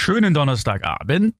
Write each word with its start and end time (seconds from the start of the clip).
schönen 0.00 0.32
Donnerstagabend. 0.32 1.34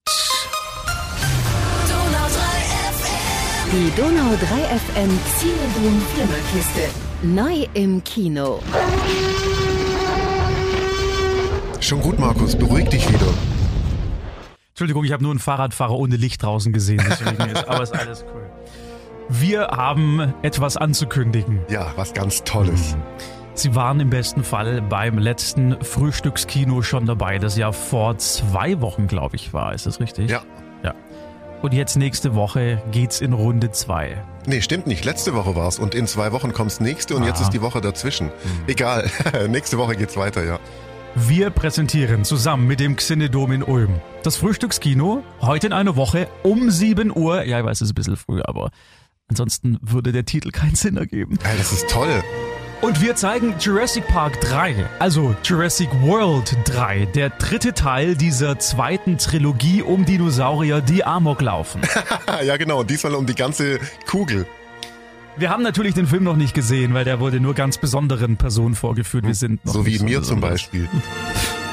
Die 3.73 3.91
Donau 3.97 4.37
3 4.37 4.47
FM 4.77 5.19
Cinedoom 5.39 6.03
Flimmerkiste. 6.13 6.83
Neu 7.23 7.67
im 7.73 8.05
Kino. 8.05 8.61
Schon 11.81 12.03
gut, 12.03 12.19
Markus, 12.19 12.55
beruhig 12.55 12.91
dich 12.91 13.09
wieder. 13.09 13.33
Entschuldigung, 14.69 15.05
ich 15.05 15.13
habe 15.13 15.23
nur 15.23 15.33
einen 15.33 15.41
Fahrradfahrer 15.41 15.97
ohne 15.97 16.17
Licht 16.17 16.43
draußen 16.43 16.75
gesehen, 16.75 17.03
deswegen 17.09 17.43
ist, 17.51 17.67
aber 17.67 17.83
ist 17.83 17.95
alles 17.95 18.27
cool. 18.35 18.43
Wir 19.31 19.69
haben 19.69 20.35
etwas 20.43 20.77
anzukündigen. 20.77 21.61
Ja, 21.71 21.95
was 21.97 22.13
ganz 22.13 22.45
Tolles. 22.45 22.95
Sie 23.63 23.75
waren 23.75 24.01
im 24.01 24.09
besten 24.09 24.43
Fall 24.43 24.81
beim 24.81 25.19
letzten 25.19 25.77
Frühstückskino 25.85 26.81
schon 26.81 27.05
dabei, 27.05 27.39
das 27.39 27.59
ja 27.59 27.73
vor 27.73 28.17
zwei 28.17 28.81
Wochen, 28.81 29.07
glaube 29.07 29.37
ich, 29.37 29.53
war. 29.53 29.75
Ist 29.75 29.85
das 29.85 30.01
richtig? 30.01 30.31
Ja. 30.31 30.41
Ja. 30.83 30.95
Und 31.61 31.75
jetzt 31.75 31.97
nächste 31.97 32.35
Woche 32.35 32.83
geht's 32.91 33.21
in 33.21 33.35
Runde 33.35 33.71
zwei. 33.71 34.25
Nee, 34.47 34.63
stimmt 34.63 34.87
nicht. 34.87 35.05
Letzte 35.05 35.35
Woche 35.35 35.55
war's 35.57 35.79
und 35.79 35.95
in 35.95 36.07
zwei 36.07 36.33
Wochen 36.33 36.55
kommt's 36.55 36.81
nächste 36.81 37.15
und 37.17 37.25
Ah. 37.25 37.27
jetzt 37.27 37.43
ist 37.43 37.51
die 37.51 37.61
Woche 37.61 37.83
dazwischen. 37.83 38.31
Egal. 38.67 39.11
nächste 39.49 39.77
Woche 39.77 39.95
geht's 39.95 40.17
weiter, 40.17 40.43
ja. 40.43 40.59
Wir 41.15 41.51
präsentieren 41.51 42.25
zusammen 42.25 42.67
mit 42.67 42.81
dem 42.81 42.97
Xinedom 42.97 43.53
in 43.53 43.63
Ulm 43.63 44.01
das 44.23 44.37
Frühstückskino 44.37 45.23
heute 45.43 45.67
in 45.67 45.73
einer 45.75 45.97
Woche 45.97 46.29
um 46.45 46.71
7 46.71 47.15
Uhr. 47.15 47.43
Ja, 47.45 47.59
ich 47.59 47.65
weiß, 47.67 47.79
es 47.83 47.89
ist 47.89 47.93
ein 47.93 47.95
bisschen 47.95 48.17
früh, 48.17 48.41
aber 48.43 48.71
ansonsten 49.29 49.77
würde 49.83 50.13
der 50.13 50.25
Titel 50.25 50.51
keinen 50.51 50.77
Sinn 50.77 50.97
ergeben. 50.97 51.39
Ey, 51.45 51.59
das 51.59 51.73
ist 51.73 51.91
toll. 51.91 52.23
Und 52.81 53.03
wir 53.03 53.15
zeigen 53.15 53.57
Jurassic 53.61 54.07
Park 54.09 54.41
3, 54.41 54.75
also 54.99 55.37
Jurassic 55.45 55.91
World 56.01 56.57
3, 56.65 57.05
der 57.15 57.29
dritte 57.29 57.75
Teil 57.75 58.17
dieser 58.17 58.59
zweiten 58.59 59.19
Trilogie 59.19 59.83
um 59.83 60.07
Dinosaurier, 60.07 60.81
die 60.81 61.05
Amok 61.05 61.43
laufen. 61.43 61.83
ja, 62.45 62.57
genau. 62.57 62.81
Und 62.81 62.89
diesmal 62.89 63.15
um 63.17 63.27
die 63.27 63.35
ganze 63.35 63.81
Kugel. 64.07 64.47
Wir 65.37 65.51
haben 65.51 65.63
natürlich 65.63 65.93
den 65.93 66.07
Film 66.07 66.25
noch 66.25 66.37
nicht 66.37 66.55
gesehen, 66.55 66.95
weil 66.95 67.05
der 67.05 67.21
wurde 67.21 67.39
nur 67.39 67.53
ganz 67.53 67.77
besonderen 67.77 68.39
Personen 68.39 68.75
vorgeführt. 68.75 69.27
Wir 69.27 69.35
sind 69.35 69.63
noch 69.67 69.75
So 69.75 69.85
wie 69.85 69.99
mir 69.99 70.23
zum 70.23 70.41
besonders. 70.41 70.51
Beispiel. 70.51 70.89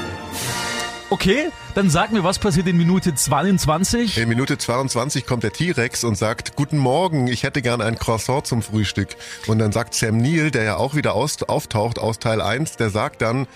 Okay, 1.10 1.50
dann 1.74 1.88
sag 1.88 2.12
mir, 2.12 2.22
was 2.22 2.38
passiert 2.38 2.66
in 2.66 2.76
Minute 2.76 3.14
22? 3.14 4.18
In 4.18 4.28
Minute 4.28 4.58
22 4.58 5.24
kommt 5.24 5.42
der 5.42 5.54
T-Rex 5.54 6.04
und 6.04 6.16
sagt, 6.16 6.54
guten 6.54 6.76
Morgen, 6.76 7.28
ich 7.28 7.44
hätte 7.44 7.62
gern 7.62 7.80
ein 7.80 7.98
Croissant 7.98 8.46
zum 8.46 8.60
Frühstück. 8.60 9.16
Und 9.46 9.58
dann 9.58 9.72
sagt 9.72 9.94
Sam 9.94 10.18
Neill, 10.18 10.50
der 10.50 10.64
ja 10.64 10.76
auch 10.76 10.94
wieder 10.94 11.14
aus, 11.14 11.42
auftaucht 11.42 11.98
aus 11.98 12.18
Teil 12.18 12.42
1, 12.42 12.76
der 12.76 12.90
sagt 12.90 13.22
dann, 13.22 13.46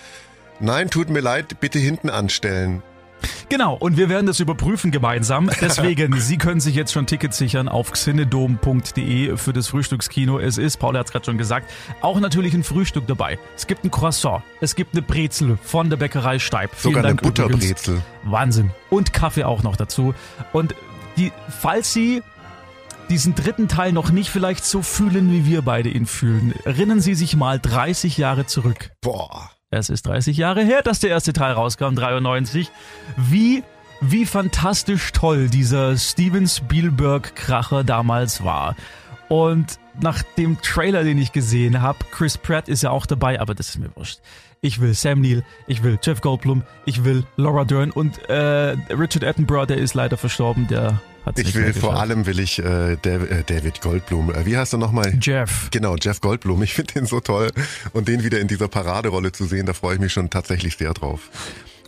nein, 0.59 0.89
tut 0.89 1.09
mir 1.09 1.19
leid, 1.19 1.59
bitte 1.59 1.77
hinten 1.77 2.09
anstellen. 2.09 2.81
Genau, 3.49 3.75
und 3.75 3.97
wir 3.97 4.09
werden 4.09 4.25
das 4.25 4.39
überprüfen 4.39 4.91
gemeinsam. 4.91 5.49
Deswegen, 5.61 6.19
Sie 6.19 6.37
können 6.37 6.59
sich 6.59 6.75
jetzt 6.75 6.91
schon 6.93 7.05
Tickets 7.05 7.37
sichern 7.37 7.67
auf 7.67 7.91
xinedom.de 7.91 9.37
für 9.37 9.53
das 9.53 9.67
Frühstückskino. 9.67 10.39
Es 10.39 10.57
ist, 10.57 10.77
Paul 10.77 10.97
hat 10.97 11.07
es 11.07 11.11
gerade 11.11 11.25
schon 11.25 11.37
gesagt, 11.37 11.71
auch 12.01 12.19
natürlich 12.19 12.53
ein 12.53 12.63
Frühstück 12.63 13.07
dabei. 13.07 13.39
Es 13.55 13.67
gibt 13.67 13.83
ein 13.83 13.91
Croissant, 13.91 14.43
es 14.61 14.75
gibt 14.75 14.93
eine 14.93 15.01
Brezel 15.01 15.57
von 15.61 15.89
der 15.89 15.97
Bäckerei 15.97 16.39
Steib. 16.39 16.71
Vielen 16.75 16.93
Sogar 16.93 17.05
eine 17.05 17.15
Dank 17.15 17.21
übrigens. 17.39 17.51
Butterbrezel. 17.51 18.01
Wahnsinn. 18.23 18.71
Und 18.89 19.13
Kaffee 19.13 19.43
auch 19.43 19.63
noch 19.63 19.75
dazu. 19.75 20.13
Und 20.51 20.75
die, 21.17 21.31
falls 21.49 21.93
Sie 21.93 22.21
diesen 23.09 23.35
dritten 23.35 23.67
Teil 23.67 23.91
noch 23.91 24.11
nicht 24.11 24.29
vielleicht 24.29 24.65
so 24.65 24.81
fühlen, 24.81 25.31
wie 25.31 25.45
wir 25.45 25.61
beide 25.61 25.89
ihn 25.89 26.05
fühlen, 26.05 26.53
erinnern 26.63 26.99
Sie 26.99 27.15
sich 27.15 27.35
mal 27.35 27.59
30 27.59 28.17
Jahre 28.17 28.45
zurück. 28.45 28.91
Boah. 29.01 29.52
Es 29.77 29.89
ist 29.89 30.07
30 30.07 30.37
Jahre 30.37 30.63
her, 30.63 30.81
dass 30.81 30.99
der 30.99 31.09
erste 31.09 31.33
Teil 31.33 31.53
rauskam, 31.53 31.95
93. 31.95 32.69
Wie, 33.17 33.63
wie 34.01 34.25
fantastisch 34.25 35.11
toll 35.11 35.49
dieser 35.49 35.97
Steven 35.97 36.47
Spielberg-Kracher 36.47 37.83
damals 37.83 38.43
war. 38.43 38.75
Und 39.29 39.79
nach 39.99 40.21
dem 40.37 40.61
Trailer, 40.61 41.03
den 41.03 41.17
ich 41.17 41.31
gesehen 41.31 41.81
habe, 41.81 41.99
Chris 42.11 42.37
Pratt 42.37 42.67
ist 42.67 42.83
ja 42.83 42.91
auch 42.91 43.05
dabei, 43.05 43.39
aber 43.39 43.55
das 43.55 43.69
ist 43.69 43.79
mir 43.79 43.95
wurscht. 43.95 44.19
Ich 44.61 44.79
will 44.79 44.93
Sam 44.93 45.21
Neill, 45.21 45.43
ich 45.67 45.83
will 45.83 45.99
Jeff 46.01 46.21
Goldblum, 46.21 46.63
ich 46.85 47.03
will 47.03 47.25
Laura 47.35 47.65
Dern 47.65 47.91
und 47.91 48.29
äh, 48.29 48.77
Richard 48.89 49.23
Attenborough, 49.23 49.65
der 49.65 49.77
ist 49.77 49.93
leider 49.93 50.17
verstorben, 50.17 50.67
der 50.67 51.01
hat 51.25 51.39
Ich 51.39 51.55
will 51.55 51.73
vor 51.73 51.99
allem 51.99 52.25
will 52.25 52.39
ich 52.39 52.59
äh, 52.59 52.93
äh, 52.93 53.43
David 53.45 53.81
Goldblum. 53.81 54.33
Äh, 54.33 54.45
wie 54.45 54.57
heißt 54.57 54.73
er 54.73 54.79
nochmal? 54.79 55.17
Jeff. 55.21 55.69
Genau, 55.71 55.95
Jeff 55.95 56.21
Goldblum. 56.21 56.61
Ich 56.63 56.73
finde 56.73 56.93
den 56.93 57.05
so 57.05 57.19
toll. 57.19 57.51
Und 57.93 58.07
den 58.07 58.23
wieder 58.23 58.39
in 58.39 58.47
dieser 58.47 58.67
Paraderolle 58.67 59.31
zu 59.31 59.45
sehen, 59.45 59.65
da 59.65 59.73
freue 59.73 59.95
ich 59.95 60.01
mich 60.01 60.13
schon 60.13 60.29
tatsächlich 60.29 60.77
sehr 60.77 60.93
drauf. 60.93 61.29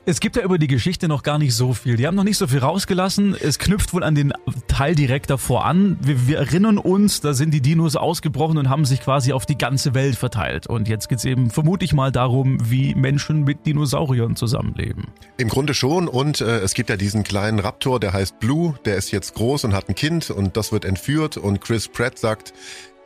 Es 0.08 0.20
gibt 0.20 0.36
ja 0.36 0.44
über 0.44 0.60
die 0.60 0.68
Geschichte 0.68 1.08
noch 1.08 1.24
gar 1.24 1.40
nicht 1.40 1.56
so 1.56 1.74
viel. 1.74 1.96
Die 1.96 2.06
haben 2.06 2.14
noch 2.14 2.24
nicht 2.24 2.38
so 2.38 2.46
viel 2.46 2.60
rausgelassen. 2.60 3.36
Es 3.42 3.58
knüpft 3.58 3.92
wohl 3.92 4.04
an 4.04 4.14
den 4.14 4.34
Teil 4.68 4.94
direkt 4.94 5.32
davor 5.32 5.66
an. 5.66 5.98
Wir, 6.00 6.28
wir 6.28 6.38
erinnern 6.38 6.78
uns, 6.78 7.22
da 7.22 7.34
sind 7.34 7.52
die 7.56 7.62
Dinos 7.62 7.96
ausgebrochen 7.96 8.60
und 8.60 8.70
haben 8.70 8.86
sich 8.86 9.02
quasi 9.02 9.34
auf 9.34 9.48
die 9.48 9.58
ganze 9.58 9.96
Welt 9.96 10.16
verteilt. 10.16 10.68
Und 10.68 10.88
jetzt 10.88 11.10
geht's 11.10 11.26
eben 11.26 11.50
vermutlich 11.50 11.94
mal 11.94 12.12
darum, 12.12 12.60
wie 12.70 12.94
Menschen 12.94 13.46
mit 13.46 13.66
Dinosauriern 13.66 14.36
zusammenleben. 14.36 15.06
Im 15.38 15.48
Grunde 15.48 15.74
schon. 15.74 16.08
Und 16.08 16.40
äh, 16.40 16.60
es 16.60 16.76
gibt 16.76 16.92
ja 16.92 16.98
diesen 16.98 17.24
kleinen 17.24 17.58
Raptor, 17.58 18.00
der 18.00 18.14
heißt 18.14 18.40
Blue. 18.40 18.76
Der 18.86 18.98
ist 18.98 19.10
jetzt 19.10 19.34
groß 19.34 19.64
und 19.64 19.74
hat 19.74 19.90
ein 19.90 19.96
Kind 19.96 20.30
und 20.30 20.56
das 20.56 20.72
wird 20.72 20.86
entführt. 20.86 21.38
Und 21.38 21.62
Chris 21.62 21.88
Pratt 21.88 22.20
sagt, 22.20 22.54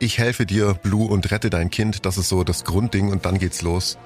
ich 0.00 0.18
helfe 0.18 0.44
dir, 0.44 0.74
Blue, 0.74 1.08
und 1.08 1.30
rette 1.30 1.48
dein 1.48 1.70
Kind. 1.70 2.04
Das 2.04 2.18
ist 2.18 2.28
so 2.28 2.44
das 2.44 2.64
Grundding 2.64 3.10
und 3.10 3.24
dann 3.24 3.38
geht's 3.38 3.62
los. 3.62 3.96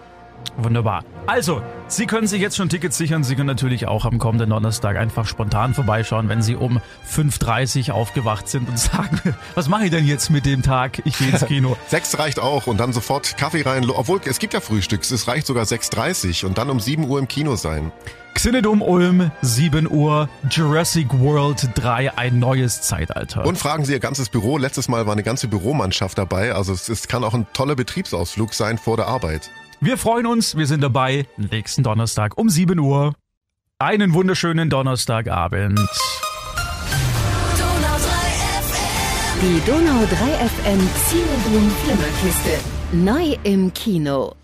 Wunderbar. 0.56 1.04
Also, 1.26 1.62
Sie 1.88 2.06
können 2.06 2.26
sich 2.26 2.40
jetzt 2.40 2.56
schon 2.56 2.68
Tickets 2.68 2.96
sichern. 2.96 3.24
Sie 3.24 3.34
können 3.34 3.46
natürlich 3.46 3.86
auch 3.86 4.04
am 4.04 4.18
kommenden 4.18 4.50
Donnerstag 4.50 4.96
einfach 4.96 5.26
spontan 5.26 5.74
vorbeischauen, 5.74 6.28
wenn 6.28 6.42
Sie 6.42 6.54
um 6.56 6.80
5.30 7.10 7.88
Uhr 7.88 7.94
aufgewacht 7.94 8.48
sind 8.48 8.68
und 8.68 8.78
sagen, 8.78 9.20
was 9.54 9.68
mache 9.68 9.84
ich 9.84 9.90
denn 9.90 10.06
jetzt 10.06 10.30
mit 10.30 10.46
dem 10.46 10.62
Tag? 10.62 11.02
Ich 11.04 11.18
gehe 11.18 11.28
ins 11.28 11.44
Kino. 11.46 11.76
Sechs 11.88 12.18
reicht 12.18 12.38
auch 12.40 12.66
und 12.66 12.78
dann 12.78 12.92
sofort 12.92 13.36
Kaffee 13.36 13.62
rein. 13.62 13.88
Obwohl, 13.90 14.20
es 14.24 14.38
gibt 14.38 14.54
ja 14.54 14.60
Frühstücks. 14.60 15.10
Es 15.10 15.28
reicht 15.28 15.46
sogar 15.46 15.64
6.30 15.64 16.46
und 16.46 16.58
dann 16.58 16.70
um 16.70 16.80
7 16.80 17.08
Uhr 17.08 17.18
im 17.18 17.28
Kino 17.28 17.56
sein. 17.56 17.92
Xinedom 18.34 18.82
Ulm, 18.82 19.30
7 19.42 19.88
Uhr, 19.88 20.28
Jurassic 20.50 21.06
World 21.12 21.68
3, 21.76 22.18
ein 22.18 22.40
neues 22.40 22.82
Zeitalter. 22.82 23.46
Und 23.46 23.58
fragen 23.58 23.84
Sie 23.84 23.92
Ihr 23.92 24.00
ganzes 24.00 24.28
Büro. 24.28 24.58
Letztes 24.58 24.88
Mal 24.88 25.06
war 25.06 25.12
eine 25.12 25.22
ganze 25.22 25.46
Büromannschaft 25.46 26.18
dabei. 26.18 26.52
Also 26.52 26.72
es, 26.72 26.88
es 26.88 27.06
kann 27.06 27.22
auch 27.22 27.32
ein 27.32 27.46
toller 27.52 27.76
Betriebsausflug 27.76 28.52
sein 28.52 28.76
vor 28.76 28.96
der 28.96 29.06
Arbeit. 29.06 29.50
Wir 29.84 29.98
freuen 29.98 30.26
uns, 30.26 30.56
wir 30.56 30.66
sind 30.66 30.82
dabei 30.82 31.26
nächsten 31.36 31.82
Donnerstag 31.82 32.38
um 32.38 32.48
7 32.48 32.78
Uhr. 32.78 33.14
Einen 33.78 34.14
wunderschönen 34.14 34.70
Donnerstagabend. 34.70 35.78
Die 39.42 39.60
Donau 39.66 40.06
3 40.06 40.48
FM 40.48 40.88
Cinedoom 41.06 41.70
Flimmerkiste. 41.82 42.60
Neu 42.92 43.36
im 43.42 43.74
Kino. 43.74 44.36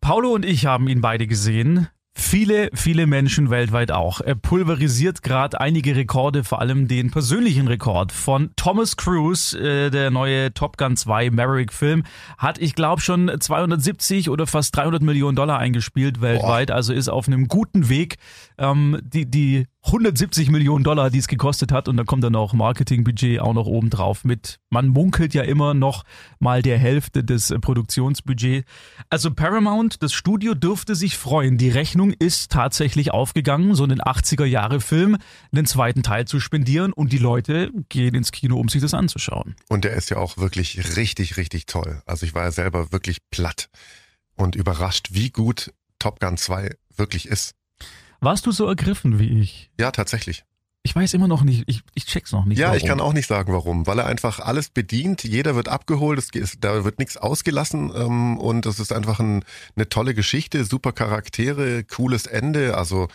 Paulo 0.00 0.32
und 0.32 0.44
ich 0.44 0.66
haben 0.66 0.88
ihn 0.88 1.00
beide 1.00 1.26
gesehen. 1.26 1.88
Viele, 2.22 2.70
viele 2.72 3.06
Menschen 3.06 3.50
weltweit 3.50 3.90
auch. 3.90 4.20
Er 4.20 4.36
pulverisiert 4.36 5.22
gerade 5.22 5.60
einige 5.60 5.96
Rekorde, 5.96 6.44
vor 6.44 6.60
allem 6.60 6.88
den 6.88 7.10
persönlichen 7.10 7.66
Rekord 7.66 8.10
von 8.10 8.50
Thomas 8.56 8.96
Cruise, 8.96 9.58
äh, 9.58 9.90
der 9.90 10.10
neue 10.10 10.54
Top 10.54 10.78
Gun 10.78 10.96
2 10.96 11.30
Maverick-Film, 11.30 12.04
hat, 12.38 12.58
ich 12.58 12.74
glaube, 12.74 13.02
schon 13.02 13.30
270 13.38 14.30
oder 14.30 14.46
fast 14.46 14.74
300 14.76 15.02
Millionen 15.02 15.36
Dollar 15.36 15.58
eingespielt 15.58 16.22
weltweit, 16.22 16.70
also 16.70 16.94
ist 16.94 17.08
auf 17.08 17.26
einem 17.26 17.48
guten 17.48 17.88
Weg. 17.90 18.16
Ähm, 18.56 19.00
die, 19.02 19.28
die 19.28 19.66
170 19.84 20.48
Millionen 20.50 20.84
Dollar, 20.84 21.10
die 21.10 21.18
es 21.18 21.26
gekostet 21.26 21.72
hat, 21.72 21.88
und 21.88 21.96
da 21.96 22.04
kommt 22.04 22.22
dann 22.22 22.36
auch 22.36 22.52
Marketingbudget 22.52 23.40
auch 23.40 23.52
noch 23.52 23.66
oben 23.66 23.90
drauf 23.90 24.24
mit. 24.24 24.60
Man 24.70 24.88
munkelt 24.88 25.34
ja 25.34 25.42
immer 25.42 25.74
noch 25.74 26.04
mal 26.38 26.62
der 26.62 26.78
Hälfte 26.78 27.24
des 27.24 27.50
äh, 27.50 27.58
Produktionsbudgets. 27.58 28.66
Also 29.10 29.32
Paramount, 29.32 30.02
das 30.02 30.12
Studio 30.12 30.54
dürfte 30.54 30.94
sich 30.94 31.18
freuen. 31.18 31.58
Die 31.58 31.68
Rechnung 31.68 32.12
ist 32.12 32.52
tatsächlich 32.52 33.10
aufgegangen, 33.10 33.74
so 33.74 33.82
einen 33.82 34.00
80er 34.00 34.44
Jahre 34.44 34.80
Film, 34.80 35.16
einen 35.52 35.66
zweiten 35.66 36.04
Teil 36.04 36.26
zu 36.26 36.38
spendieren 36.38 36.92
und 36.92 37.12
die 37.12 37.18
Leute 37.18 37.72
gehen 37.88 38.14
ins 38.14 38.30
Kino, 38.30 38.58
um 38.58 38.68
sich 38.68 38.80
das 38.80 38.94
anzuschauen. 38.94 39.56
Und 39.68 39.82
der 39.84 39.94
ist 39.94 40.10
ja 40.10 40.16
auch 40.18 40.38
wirklich 40.38 40.96
richtig, 40.96 41.36
richtig 41.36 41.66
toll. 41.66 42.02
Also 42.06 42.24
ich 42.24 42.34
war 42.34 42.44
ja 42.44 42.52
selber 42.52 42.92
wirklich 42.92 43.18
platt 43.30 43.68
und 44.36 44.54
überrascht, 44.54 45.08
wie 45.10 45.30
gut 45.30 45.72
Top 45.98 46.20
Gun 46.20 46.36
2 46.36 46.76
wirklich 46.96 47.26
ist. 47.26 47.54
Warst 48.22 48.46
du 48.46 48.52
so 48.52 48.66
ergriffen 48.66 49.18
wie 49.18 49.40
ich? 49.40 49.70
Ja, 49.78 49.90
tatsächlich. 49.90 50.44
Ich 50.84 50.96
weiß 50.96 51.14
immer 51.14 51.28
noch 51.28 51.42
nicht, 51.44 51.62
ich, 51.66 51.82
ich 51.94 52.06
check's 52.06 52.32
noch 52.32 52.44
nicht. 52.44 52.58
Ja, 52.58 52.68
warum. 52.68 52.78
ich 52.78 52.84
kann 52.86 53.00
auch 53.00 53.12
nicht 53.12 53.28
sagen, 53.28 53.52
warum. 53.52 53.86
Weil 53.86 53.98
er 54.00 54.06
einfach 54.06 54.40
alles 54.40 54.68
bedient, 54.70 55.22
jeder 55.22 55.54
wird 55.54 55.68
abgeholt, 55.68 56.18
es, 56.18 56.30
geht- 56.32 56.56
da 56.64 56.84
wird 56.84 56.98
nichts 56.98 57.16
ausgelassen 57.16 57.92
ähm, 57.94 58.38
und 58.38 58.66
es 58.66 58.80
ist 58.80 58.92
einfach 58.92 59.20
ein, 59.20 59.44
eine 59.76 59.88
tolle 59.88 60.14
Geschichte, 60.14 60.64
super 60.64 60.92
Charaktere, 60.92 61.84
cooles 61.84 62.26
Ende. 62.26 62.76
Also 62.76 63.06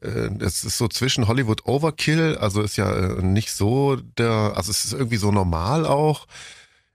äh, 0.00 0.30
es 0.40 0.64
ist 0.64 0.78
so 0.78 0.88
zwischen 0.88 1.28
Hollywood 1.28 1.64
Overkill, 1.64 2.38
also 2.38 2.60
ist 2.62 2.76
ja 2.76 2.92
äh, 2.92 3.22
nicht 3.22 3.52
so 3.52 3.96
der, 3.96 4.54
also 4.56 4.70
es 4.72 4.84
ist 4.84 4.92
irgendwie 4.92 5.16
so 5.18 5.30
normal 5.30 5.86
auch. 5.86 6.26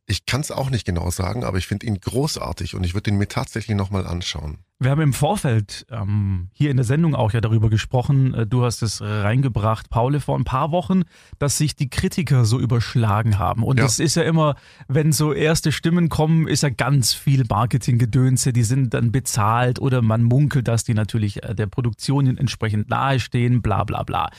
Ich 0.10 0.26
kann 0.26 0.40
es 0.40 0.52
auch 0.52 0.70
nicht 0.70 0.86
genau 0.86 1.10
sagen, 1.10 1.44
aber 1.44 1.58
ich 1.58 1.68
finde 1.68 1.86
ihn 1.86 2.00
großartig 2.00 2.76
und 2.76 2.86
ich 2.86 2.94
würde 2.94 3.12
ihn 3.12 3.18
mir 3.18 3.28
tatsächlich 3.28 3.76
nochmal 3.76 4.08
anschauen. 4.08 4.60
Wir 4.80 4.92
haben 4.92 5.02
im 5.02 5.12
Vorfeld 5.12 5.86
ähm, 5.92 6.50
hier 6.54 6.72
in 6.72 6.78
der 6.78 6.86
Sendung 6.86 7.14
auch 7.14 7.34
ja 7.34 7.42
darüber 7.42 7.70
gesprochen, 7.70 8.34
äh, 8.34 8.48
du 8.48 8.64
hast 8.64 8.84
es 8.84 9.02
reingebracht, 9.02 9.90
Paul, 9.90 10.18
vor 10.22 10.38
ein 10.38 10.46
paar 10.46 10.72
Wochen, 10.72 11.02
dass 11.40 11.58
sich 11.58 11.76
die 11.76 11.90
Kritiker 11.90 12.46
so 12.46 12.58
überschlagen 12.58 13.38
haben. 13.38 13.64
Und 13.64 13.80
Ja. 13.80 13.84
das 13.84 14.00
ist 14.00 14.16
ja 14.16 14.24
immer, 14.24 14.56
wenn 14.88 15.12
so 15.12 15.34
erste 15.34 15.74
Stimmen 15.74 16.08
kommen, 16.08 16.48
ist 16.48 16.64
ja 16.64 16.70
ganz 16.70 17.14
viel 17.14 17.44
Marketinggedönse, 17.50 18.54
die 18.54 18.64
sind 18.64 18.94
dann 18.94 19.12
bezahlt 19.12 19.80
oder 19.80 20.02
man 20.02 20.24
munkelt, 20.24 20.70
dass 20.70 20.86
die 20.86 20.94
natürlich 20.94 21.44
äh, 21.44 21.54
der 21.54 21.68
Produktion 21.68 22.38
entsprechend 22.38 22.88
nahestehen, 22.88 23.62
bla 23.62 23.84
bla 23.84 24.04
bla. 24.04 24.30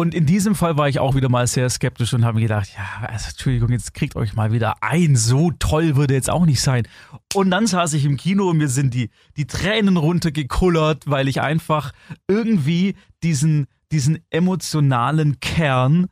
Und 0.00 0.14
in 0.14 0.24
diesem 0.24 0.54
Fall 0.54 0.78
war 0.78 0.88
ich 0.88 0.98
auch 0.98 1.14
wieder 1.14 1.28
mal 1.28 1.46
sehr 1.46 1.68
skeptisch 1.68 2.14
und 2.14 2.24
habe 2.24 2.36
mir 2.36 2.44
gedacht, 2.44 2.70
ja, 2.74 3.06
also 3.06 3.28
Entschuldigung, 3.28 3.68
jetzt 3.70 3.92
kriegt 3.92 4.16
euch 4.16 4.32
mal 4.32 4.50
wieder 4.50 4.82
ein. 4.82 5.14
So 5.14 5.50
toll 5.58 5.94
würde 5.94 6.14
jetzt 6.14 6.30
auch 6.30 6.46
nicht 6.46 6.62
sein. 6.62 6.88
Und 7.34 7.50
dann 7.50 7.66
saß 7.66 7.92
ich 7.92 8.06
im 8.06 8.16
Kino 8.16 8.48
und 8.48 8.56
mir 8.56 8.68
sind 8.68 8.94
die, 8.94 9.10
die 9.36 9.46
Tränen 9.46 9.98
runtergekullert, 9.98 11.04
weil 11.06 11.28
ich 11.28 11.42
einfach 11.42 11.92
irgendwie 12.28 12.94
diesen, 13.22 13.66
diesen 13.92 14.20
emotionalen 14.30 15.38
Kern, 15.40 16.06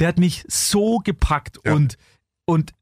der 0.00 0.08
hat 0.08 0.18
mich 0.18 0.44
so 0.46 0.98
gepackt 0.98 1.60
Ja. 1.64 1.72
und, 1.72 1.96
und 2.44 2.74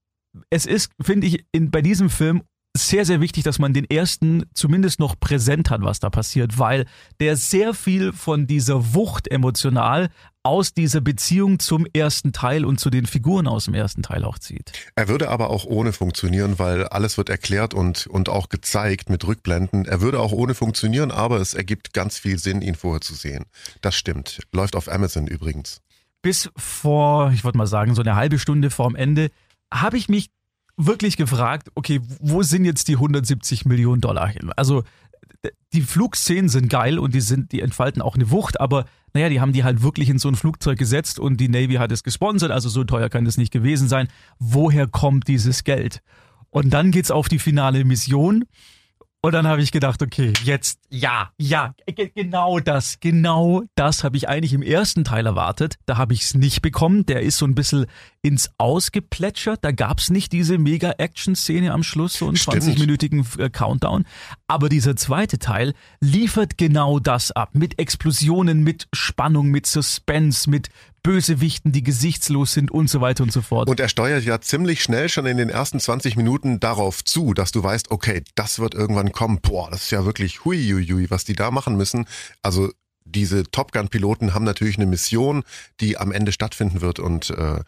es 0.51 0.67
ist, 0.67 0.91
finde 1.01 1.29
ich, 1.29 1.45
in, 1.53 1.71
bei 1.71 1.83
diesem 1.83 2.11
Film 2.11 2.43
sehr, 2.79 3.05
sehr 3.05 3.21
wichtig, 3.21 3.45
dass 3.45 3.59
man 3.59 3.73
den 3.73 3.85
ersten 3.85 4.45
zumindest 4.55 5.01
noch 5.01 5.19
präsent 5.19 5.71
hat, 5.71 5.83
was 5.83 6.01
da 6.01 6.11
passiert, 6.11 6.59
weil 6.59 6.87
der 7.21 7.37
sehr 7.37 7.75
viel 7.75 8.13
von 8.13 8.47
dieser 8.47 8.95
Wucht 8.95 9.29
emotional 9.29 10.09
aus 10.43 10.73
dieser 10.73 11.01
Beziehung 11.03 11.59
zum 11.59 11.87
ersten 11.93 12.33
Teil 12.33 12.65
und 12.65 12.81
zu 12.81 12.89
den 12.89 13.07
Figuren 13.07 13.47
aus 13.47 13.67
dem 13.67 13.75
ersten 13.75 14.03
Teil 14.03 14.25
auch 14.25 14.39
zieht. 14.39 14.73
Er 14.95 15.09
würde 15.09 15.29
aber 15.29 15.51
auch 15.51 15.67
ohne 15.67 15.93
funktionieren, 15.93 16.59
weil 16.59 16.85
alles 16.85 17.19
wird 17.19 17.29
erklärt 17.29 17.75
und, 17.75 18.07
und 18.07 18.29
auch 18.29 18.49
gezeigt 18.49 19.11
mit 19.11 19.27
Rückblenden. 19.27 19.85
Er 19.85 20.01
würde 20.01 20.21
auch 20.21 20.33
ohne 20.33 20.55
funktionieren, 20.55 21.11
aber 21.11 21.39
es 21.39 21.53
ergibt 21.53 21.93
ganz 21.93 22.19
viel 22.19 22.39
Sinn, 22.39 22.63
ihn 22.63 22.77
vorher 22.77 23.03
zu 23.03 23.15
sehen. 23.15 23.45
Das 23.83 23.95
stimmt. 23.95 24.41
Läuft 24.53 24.75
auf 24.75 24.91
Amazon 24.91 25.27
übrigens. 25.27 25.83
Bis 26.23 26.51
vor, 26.57 27.31
ich 27.33 27.45
würde 27.45 27.59
mal 27.59 27.67
sagen, 27.67 27.95
so 27.95 28.03
eine 28.03 28.17
halbe 28.17 28.39
Stunde 28.39 28.71
vorm 28.71 28.97
Ende, 28.97 29.31
habe 29.73 29.99
ich 29.99 30.09
mich 30.09 30.31
wirklich 30.79 31.17
gefragt, 31.17 31.71
okay, 31.75 32.01
wo 32.21 32.43
sind 32.43 32.65
jetzt 32.65 32.89
die 32.89 32.95
170 32.95 33.67
Millionen 33.67 34.01
Dollar 34.01 34.29
hin? 34.29 34.51
Also 34.57 34.85
die 35.73 35.83
Flugszenen 35.83 36.49
sind 36.49 36.69
geil 36.71 36.99
und 36.99 37.15
die 37.15 37.21
sind, 37.21 37.53
die 37.53 37.61
entfalten 37.61 38.01
auch 38.01 38.15
eine 38.15 38.31
Wucht, 38.31 38.61
aber 38.61 38.87
naja, 39.13 39.29
die 39.29 39.41
haben 39.41 39.53
die 39.53 39.65
halt 39.65 39.83
wirklich 39.83 40.09
in 40.09 40.19
so 40.19 40.29
ein 40.29 40.35
Flugzeug 40.35 40.79
gesetzt 40.79 41.19
und 41.19 41.39
die 41.39 41.49
Navy 41.49 41.75
hat 41.75 41.93
es 41.93 42.03
gesponsert, 42.03 42.51
also 42.51 42.69
so 42.69 42.85
teuer 42.85 43.09
kann 43.09 43.25
das 43.25 43.37
nicht 43.37 43.53
gewesen 43.53 43.89
sein. 43.89 44.09
Woher 44.39 44.87
kommt 44.87 45.29
dieses 45.29 45.65
Geld? 45.65 46.03
Und 46.51 46.71
dann 46.71 46.91
geht's 46.91 47.11
auf 47.11 47.29
die 47.29 47.39
finale 47.39 47.85
Mission. 47.85 48.45
Und 49.21 49.33
dann 49.33 49.49
habe 49.49 49.61
ich 49.63 49.73
gedacht, 49.73 50.01
okay, 50.01 50.33
jetzt, 50.45 50.79
ja, 50.91 51.33
ja, 51.39 51.75
ge- 51.87 52.13
genau 52.15 52.61
das, 52.61 53.01
genau 53.01 53.63
das 53.75 54.05
habe 54.05 54.17
ich 54.17 54.29
eigentlich 54.29 54.53
im 54.53 54.63
ersten 54.63 55.03
Teil 55.03 55.27
erwartet. 55.27 55.75
Da 55.87 55.97
habe 55.97 56.15
ich 56.15 56.23
es 56.23 56.35
nicht 56.35 56.63
bekommen. 56.63 57.05
Der 57.05 57.23
ist 57.23 57.37
so 57.39 57.45
ein 57.45 57.57
bisschen 57.57 57.87
ins 58.23 58.49
Ausgeplätschert. 58.59 59.65
Da 59.65 59.73
gab 59.73 59.99
es 59.99 60.11
nicht 60.11 60.31
diese 60.33 60.57
Mega-Action-Szene 60.57 61.73
am 61.73 61.83
Schluss, 61.83 62.15
so 62.15 62.29
einen 62.29 62.37
Stimmt. 62.37 62.63
20-minütigen 62.63 63.41
äh, 63.41 63.51
Countdown. 63.51 64.05
Aber 64.47 64.69
dieser 64.69 64.95
zweite 64.95 65.41
Teil 65.41 65.75
liefert 66.01 66.57
genau 66.57 67.01
das 67.01 67.33
ab. 67.33 67.51
Mit 67.55 67.81
Explosionen, 67.81 68.63
mit 68.63 68.87
Spannung, 68.95 69.49
mit 69.49 69.67
Suspense, 69.67 70.49
mit 70.49 70.69
Bösewichten, 71.09 71.73
die 71.73 71.83
gesichtslos 71.83 72.53
sind 72.53 72.71
und 72.71 72.91
so 72.91 73.01
weiter 73.01 73.23
und 73.23 73.33
so 73.33 73.41
fort. 73.41 73.67
Und 73.67 73.81
er 73.81 73.89
steuert 73.89 74.25
ja 74.25 74.43
ziemlich 74.43 74.83
schnell 74.83 75.09
schon 75.09 75.25
in 75.25 75.39
den 75.39 75.49
ersten 75.49 75.81
20 75.81 76.17
Minuten 76.17 76.61
darauf 76.61 77.03
zu, 77.03 77.33
dass 77.33 77.51
du 77.51 77.63
weißt, 77.63 77.91
okay, 77.91 78.23
das 78.35 78.59
wird 78.59 78.75
irgendwann 78.75 79.13
kommen. 79.13 79.39
Boah, 79.41 79.71
das 79.71 79.85
ist 79.85 79.91
ja 79.91 80.05
wirklich 80.05 80.45
huiuiui, 80.45 81.11
was 81.11 81.25
die 81.25 81.33
da 81.33 81.51
machen 81.51 81.79
müssen. 81.79 82.07
Also 82.43 82.71
diese 83.07 83.45
Top 83.45 83.73
Gun-Piloten 83.73 84.35
haben 84.35 84.45
natürlich 84.45 84.77
eine 84.77 84.85
Mission, 84.85 85.45
die 85.81 85.97
am 85.97 86.13
Ende 86.13 86.31
stattfinden 86.31 86.83
wird 86.83 86.99
und 86.99 87.31
äh, 87.31 87.61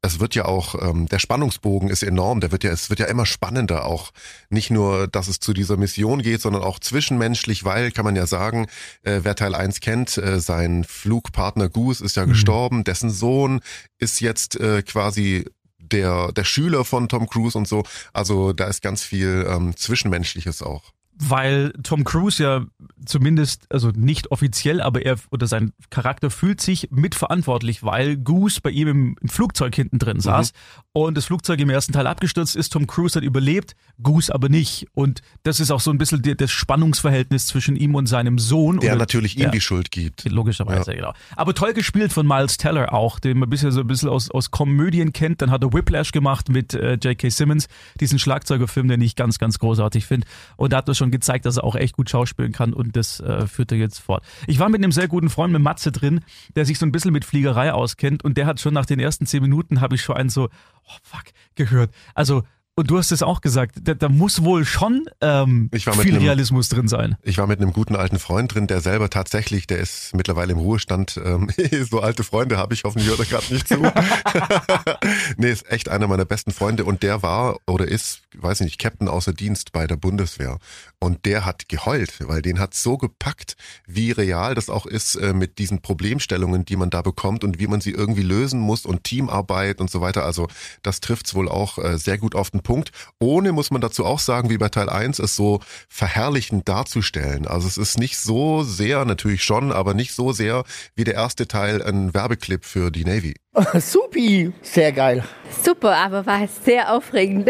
es 0.00 0.20
wird 0.20 0.34
ja 0.34 0.44
auch, 0.44 0.74
ähm, 0.80 1.08
der 1.08 1.18
Spannungsbogen 1.18 1.90
ist 1.90 2.02
enorm, 2.02 2.40
der 2.40 2.52
wird 2.52 2.62
ja, 2.64 2.70
es 2.70 2.88
wird 2.88 3.00
ja 3.00 3.06
immer 3.06 3.26
spannender 3.26 3.84
auch. 3.84 4.12
Nicht 4.48 4.70
nur, 4.70 5.08
dass 5.08 5.28
es 5.28 5.40
zu 5.40 5.52
dieser 5.52 5.76
Mission 5.76 6.22
geht, 6.22 6.40
sondern 6.40 6.62
auch 6.62 6.78
zwischenmenschlich, 6.78 7.64
weil, 7.64 7.90
kann 7.90 8.04
man 8.04 8.14
ja 8.14 8.26
sagen, 8.26 8.68
äh, 9.02 9.20
wer 9.22 9.34
Teil 9.34 9.54
1 9.54 9.80
kennt, 9.80 10.16
äh, 10.16 10.40
sein 10.40 10.84
Flugpartner 10.84 11.68
Goose 11.68 12.04
ist 12.04 12.16
ja 12.16 12.24
gestorben, 12.26 12.84
dessen 12.84 13.10
Sohn 13.10 13.60
ist 13.98 14.20
jetzt 14.20 14.58
äh, 14.60 14.82
quasi 14.82 15.46
der, 15.78 16.32
der 16.32 16.44
Schüler 16.44 16.84
von 16.84 17.08
Tom 17.08 17.28
Cruise 17.28 17.56
und 17.56 17.66
so. 17.66 17.82
Also 18.12 18.52
da 18.52 18.66
ist 18.66 18.82
ganz 18.82 19.02
viel 19.02 19.46
ähm, 19.48 19.76
Zwischenmenschliches 19.76 20.62
auch. 20.62 20.92
Weil 21.20 21.72
Tom 21.82 22.04
Cruise 22.04 22.42
ja 22.42 22.64
zumindest, 23.04 23.66
also 23.72 23.90
nicht 23.90 24.30
offiziell, 24.30 24.80
aber 24.80 25.04
er 25.04 25.16
oder 25.30 25.46
sein 25.46 25.72
Charakter 25.90 26.30
fühlt 26.30 26.60
sich 26.60 26.88
mitverantwortlich, 26.90 27.82
weil 27.82 28.16
Goose 28.16 28.60
bei 28.60 28.70
ihm 28.70 28.88
im, 28.88 29.16
im 29.20 29.28
Flugzeug 29.28 29.74
hinten 29.74 29.98
drin 29.98 30.20
saß 30.20 30.52
und 30.92 31.16
das 31.16 31.26
Flugzeug 31.26 31.60
im 31.60 31.70
ersten 31.70 31.92
Teil 31.92 32.06
abgestürzt 32.06 32.56
ist. 32.56 32.72
Tom 32.72 32.86
Cruise 32.86 33.16
hat 33.16 33.24
überlebt, 33.24 33.74
Goose 34.02 34.32
aber 34.34 34.48
nicht. 34.48 34.86
Und 34.94 35.22
das 35.42 35.60
ist 35.60 35.70
auch 35.70 35.80
so 35.80 35.90
ein 35.90 35.98
bisschen 35.98 36.22
das 36.22 36.50
Spannungsverhältnis 36.50 37.46
zwischen 37.46 37.76
ihm 37.76 37.94
und 37.94 38.06
seinem 38.06 38.38
Sohn. 38.38 38.80
Der 38.80 38.92
oder, 38.92 39.00
natürlich 39.00 39.36
ihm 39.36 39.44
ja. 39.44 39.50
die 39.50 39.60
Schuld 39.60 39.90
gibt. 39.90 40.28
Logischerweise, 40.30 40.94
genau. 40.94 41.14
Aber 41.36 41.54
toll 41.54 41.72
gespielt 41.72 42.12
von 42.12 42.26
Miles 42.26 42.58
Teller 42.58 42.92
auch, 42.92 43.18
den 43.18 43.38
man 43.38 43.50
bisher 43.50 43.72
so 43.72 43.80
ein 43.80 43.86
bisschen 43.86 44.08
aus, 44.08 44.30
aus 44.30 44.50
Komödien 44.50 45.12
kennt. 45.12 45.42
Dann 45.42 45.50
hat 45.50 45.62
er 45.62 45.72
Whiplash 45.72 46.12
gemacht 46.12 46.48
mit 46.48 46.74
äh, 46.74 46.94
J.K. 46.94 47.30
Simmons, 47.30 47.68
diesen 48.00 48.18
Schlagzeugerfilm, 48.18 48.88
den 48.88 49.00
ich 49.00 49.16
ganz, 49.16 49.38
ganz 49.38 49.58
großartig 49.58 50.06
finde. 50.06 50.26
Und 50.56 50.72
da 50.72 50.78
hat 50.78 50.88
er 50.88 50.94
schon 50.94 51.07
gezeigt, 51.10 51.46
dass 51.46 51.56
er 51.56 51.64
auch 51.64 51.74
echt 51.74 51.96
gut 51.96 52.10
schauspielen 52.10 52.52
kann 52.52 52.72
und 52.72 52.96
das 52.96 53.20
äh, 53.20 53.46
führt 53.46 53.72
er 53.72 53.78
jetzt 53.78 53.98
fort. 53.98 54.24
Ich 54.46 54.58
war 54.58 54.68
mit 54.68 54.82
einem 54.82 54.92
sehr 54.92 55.08
guten 55.08 55.30
Freund, 55.30 55.52
mit 55.52 55.62
Matze 55.62 55.92
drin, 55.92 56.20
der 56.56 56.64
sich 56.64 56.78
so 56.78 56.86
ein 56.86 56.92
bisschen 56.92 57.12
mit 57.12 57.24
Fliegerei 57.24 57.72
auskennt 57.72 58.24
und 58.24 58.36
der 58.36 58.46
hat 58.46 58.60
schon 58.60 58.74
nach 58.74 58.86
den 58.86 59.00
ersten 59.00 59.26
zehn 59.26 59.42
Minuten, 59.42 59.80
habe 59.80 59.94
ich 59.94 60.02
schon 60.02 60.16
einen 60.16 60.30
so, 60.30 60.48
oh 60.84 60.96
fuck, 61.02 61.24
gehört. 61.54 61.94
Also, 62.14 62.42
und 62.78 62.88
du 62.92 62.96
hast 62.96 63.10
es 63.10 63.24
auch 63.24 63.40
gesagt, 63.40 63.74
da, 63.82 63.94
da 63.94 64.08
muss 64.08 64.44
wohl 64.44 64.64
schon 64.64 65.06
ähm, 65.20 65.68
viel 65.74 65.92
einem- 65.92 66.22
Realismus 66.22 66.68
drin 66.68 66.86
sein. 66.86 67.16
Ich 67.24 67.36
war 67.36 67.48
mit 67.48 67.60
einem 67.60 67.72
guten 67.72 67.96
alten 67.96 68.20
Freund 68.20 68.54
drin, 68.54 68.68
der 68.68 68.80
selber 68.80 69.10
tatsächlich, 69.10 69.66
der 69.66 69.78
ist 69.78 70.14
mittlerweile 70.14 70.52
im 70.52 70.58
Ruhestand. 70.58 71.20
Ähm, 71.24 71.50
so 71.90 71.98
alte 71.98 72.22
Freunde 72.22 72.56
habe 72.56 72.74
ich, 72.74 72.84
hoffentlich 72.84 73.08
hört 73.08 73.18
er 73.18 73.24
gerade 73.24 73.52
nicht 73.52 73.66
zu. 73.66 73.78
nee, 75.38 75.50
ist 75.50 75.68
echt 75.72 75.88
einer 75.88 76.06
meiner 76.06 76.24
besten 76.24 76.52
Freunde 76.52 76.84
und 76.84 77.02
der 77.02 77.20
war 77.20 77.56
oder 77.66 77.88
ist, 77.88 78.20
weiß 78.36 78.60
ich 78.60 78.66
nicht, 78.66 78.78
Captain 78.78 79.08
außer 79.08 79.32
Dienst 79.32 79.72
bei 79.72 79.88
der 79.88 79.96
Bundeswehr. 79.96 80.58
Und 81.00 81.26
der 81.26 81.44
hat 81.44 81.68
geheult, 81.68 82.28
weil 82.28 82.42
den 82.42 82.60
hat 82.60 82.74
so 82.74 82.96
gepackt, 82.96 83.56
wie 83.88 84.12
real 84.12 84.54
das 84.54 84.70
auch 84.70 84.86
ist 84.86 85.16
äh, 85.16 85.32
mit 85.32 85.58
diesen 85.58 85.82
Problemstellungen, 85.82 86.64
die 86.64 86.76
man 86.76 86.90
da 86.90 87.02
bekommt 87.02 87.42
und 87.42 87.58
wie 87.58 87.66
man 87.66 87.80
sie 87.80 87.90
irgendwie 87.90 88.22
lösen 88.22 88.60
muss 88.60 88.86
und 88.86 89.02
Teamarbeit 89.02 89.80
und 89.80 89.90
so 89.90 90.00
weiter. 90.00 90.24
Also 90.24 90.46
das 90.82 91.00
trifft's 91.00 91.34
wohl 91.34 91.48
auch 91.48 91.78
äh, 91.78 91.98
sehr 91.98 92.18
gut 92.18 92.36
auf 92.36 92.50
den 92.50 92.62
Punkt. 92.68 92.90
Ohne, 93.18 93.52
muss 93.52 93.70
man 93.70 93.80
dazu 93.80 94.04
auch 94.04 94.18
sagen, 94.18 94.50
wie 94.50 94.58
bei 94.58 94.68
Teil 94.68 94.90
1, 94.90 95.20
es 95.20 95.34
so 95.34 95.60
verherrlichend 95.88 96.68
darzustellen. 96.68 97.46
Also 97.46 97.66
es 97.66 97.78
ist 97.78 97.98
nicht 97.98 98.18
so 98.18 98.62
sehr, 98.62 99.06
natürlich 99.06 99.42
schon, 99.42 99.72
aber 99.72 99.94
nicht 99.94 100.12
so 100.12 100.32
sehr 100.32 100.64
wie 100.94 101.04
der 101.04 101.14
erste 101.14 101.48
Teil 101.48 101.82
ein 101.82 102.12
Werbeclip 102.12 102.66
für 102.66 102.90
die 102.90 103.06
Navy. 103.06 103.36
Supi, 103.80 104.52
sehr 104.60 104.92
geil. 104.92 105.24
Super, 105.64 105.96
aber 105.96 106.26
war 106.26 106.46
sehr 106.62 106.92
aufregend. 106.92 107.48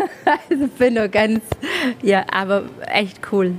also 0.24 0.68
bin 0.78 0.94
nur 0.94 1.08
ganz, 1.08 1.42
ja, 2.00 2.24
aber 2.30 2.62
echt 2.86 3.18
cool. 3.32 3.56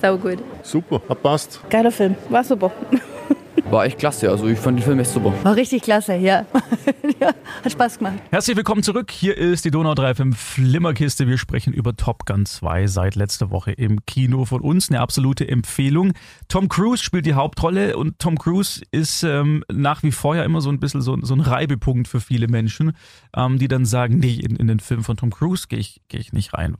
So 0.00 0.16
gut. 0.16 0.38
Super, 0.62 1.02
hat 1.08 1.24
passt. 1.24 1.58
Geiler 1.70 1.90
Film, 1.90 2.14
war 2.28 2.44
super. 2.44 2.70
War 3.72 3.86
echt 3.86 3.98
klasse, 3.98 4.28
also 4.28 4.46
ich 4.48 4.58
fand 4.58 4.78
den 4.78 4.84
Film 4.84 4.98
echt 4.98 5.12
super. 5.12 5.32
War 5.44 5.56
richtig 5.56 5.80
klasse, 5.80 6.14
ja. 6.16 6.44
ja, 7.20 7.28
hat 7.64 7.72
Spaß 7.72 7.96
gemacht. 7.96 8.18
Herzlich 8.30 8.54
willkommen 8.54 8.82
zurück. 8.82 9.10
Hier 9.10 9.34
ist 9.34 9.64
die 9.64 9.70
Donau 9.70 9.92
3.5 9.92 10.34
Flimmerkiste. 10.34 11.26
Wir 11.26 11.38
sprechen 11.38 11.72
über 11.72 11.96
Top 11.96 12.26
Gun 12.26 12.44
2 12.44 12.86
seit 12.86 13.14
letzter 13.14 13.50
Woche 13.50 13.72
im 13.72 14.04
Kino 14.04 14.44
von 14.44 14.60
uns. 14.60 14.90
Eine 14.90 15.00
absolute 15.00 15.48
Empfehlung. 15.48 16.12
Tom 16.48 16.68
Cruise 16.68 17.02
spielt 17.02 17.24
die 17.24 17.32
Hauptrolle 17.32 17.96
und 17.96 18.18
Tom 18.18 18.36
Cruise 18.36 18.82
ist 18.90 19.22
ähm, 19.22 19.64
nach 19.72 20.02
wie 20.02 20.12
vor 20.12 20.36
ja 20.36 20.44
immer 20.44 20.60
so 20.60 20.68
ein 20.68 20.78
bisschen 20.78 21.00
so, 21.00 21.16
so 21.22 21.32
ein 21.32 21.40
Reibepunkt 21.40 22.08
für 22.08 22.20
viele 22.20 22.48
Menschen, 22.48 22.92
ähm, 23.34 23.58
die 23.58 23.68
dann 23.68 23.86
sagen, 23.86 24.18
nee, 24.18 24.34
in, 24.34 24.56
in 24.56 24.66
den 24.66 24.80
Film 24.80 25.02
von 25.02 25.16
Tom 25.16 25.30
Cruise 25.30 25.64
gehe 25.66 25.78
ich, 25.78 26.02
geh 26.08 26.18
ich 26.18 26.34
nicht 26.34 26.52
rein, 26.52 26.76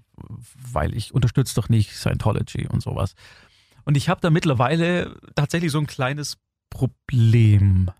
weil 0.70 0.94
ich 0.94 1.14
unterstütze 1.14 1.54
doch 1.54 1.70
nicht 1.70 1.96
Scientology 1.96 2.68
und 2.70 2.82
sowas. 2.82 3.14
Und 3.86 3.96
ich 3.96 4.10
habe 4.10 4.20
da 4.20 4.28
mittlerweile 4.28 5.16
tatsächlich 5.34 5.72
so 5.72 5.78
ein 5.78 5.86
kleines 5.86 6.36
Problem. 6.72 7.90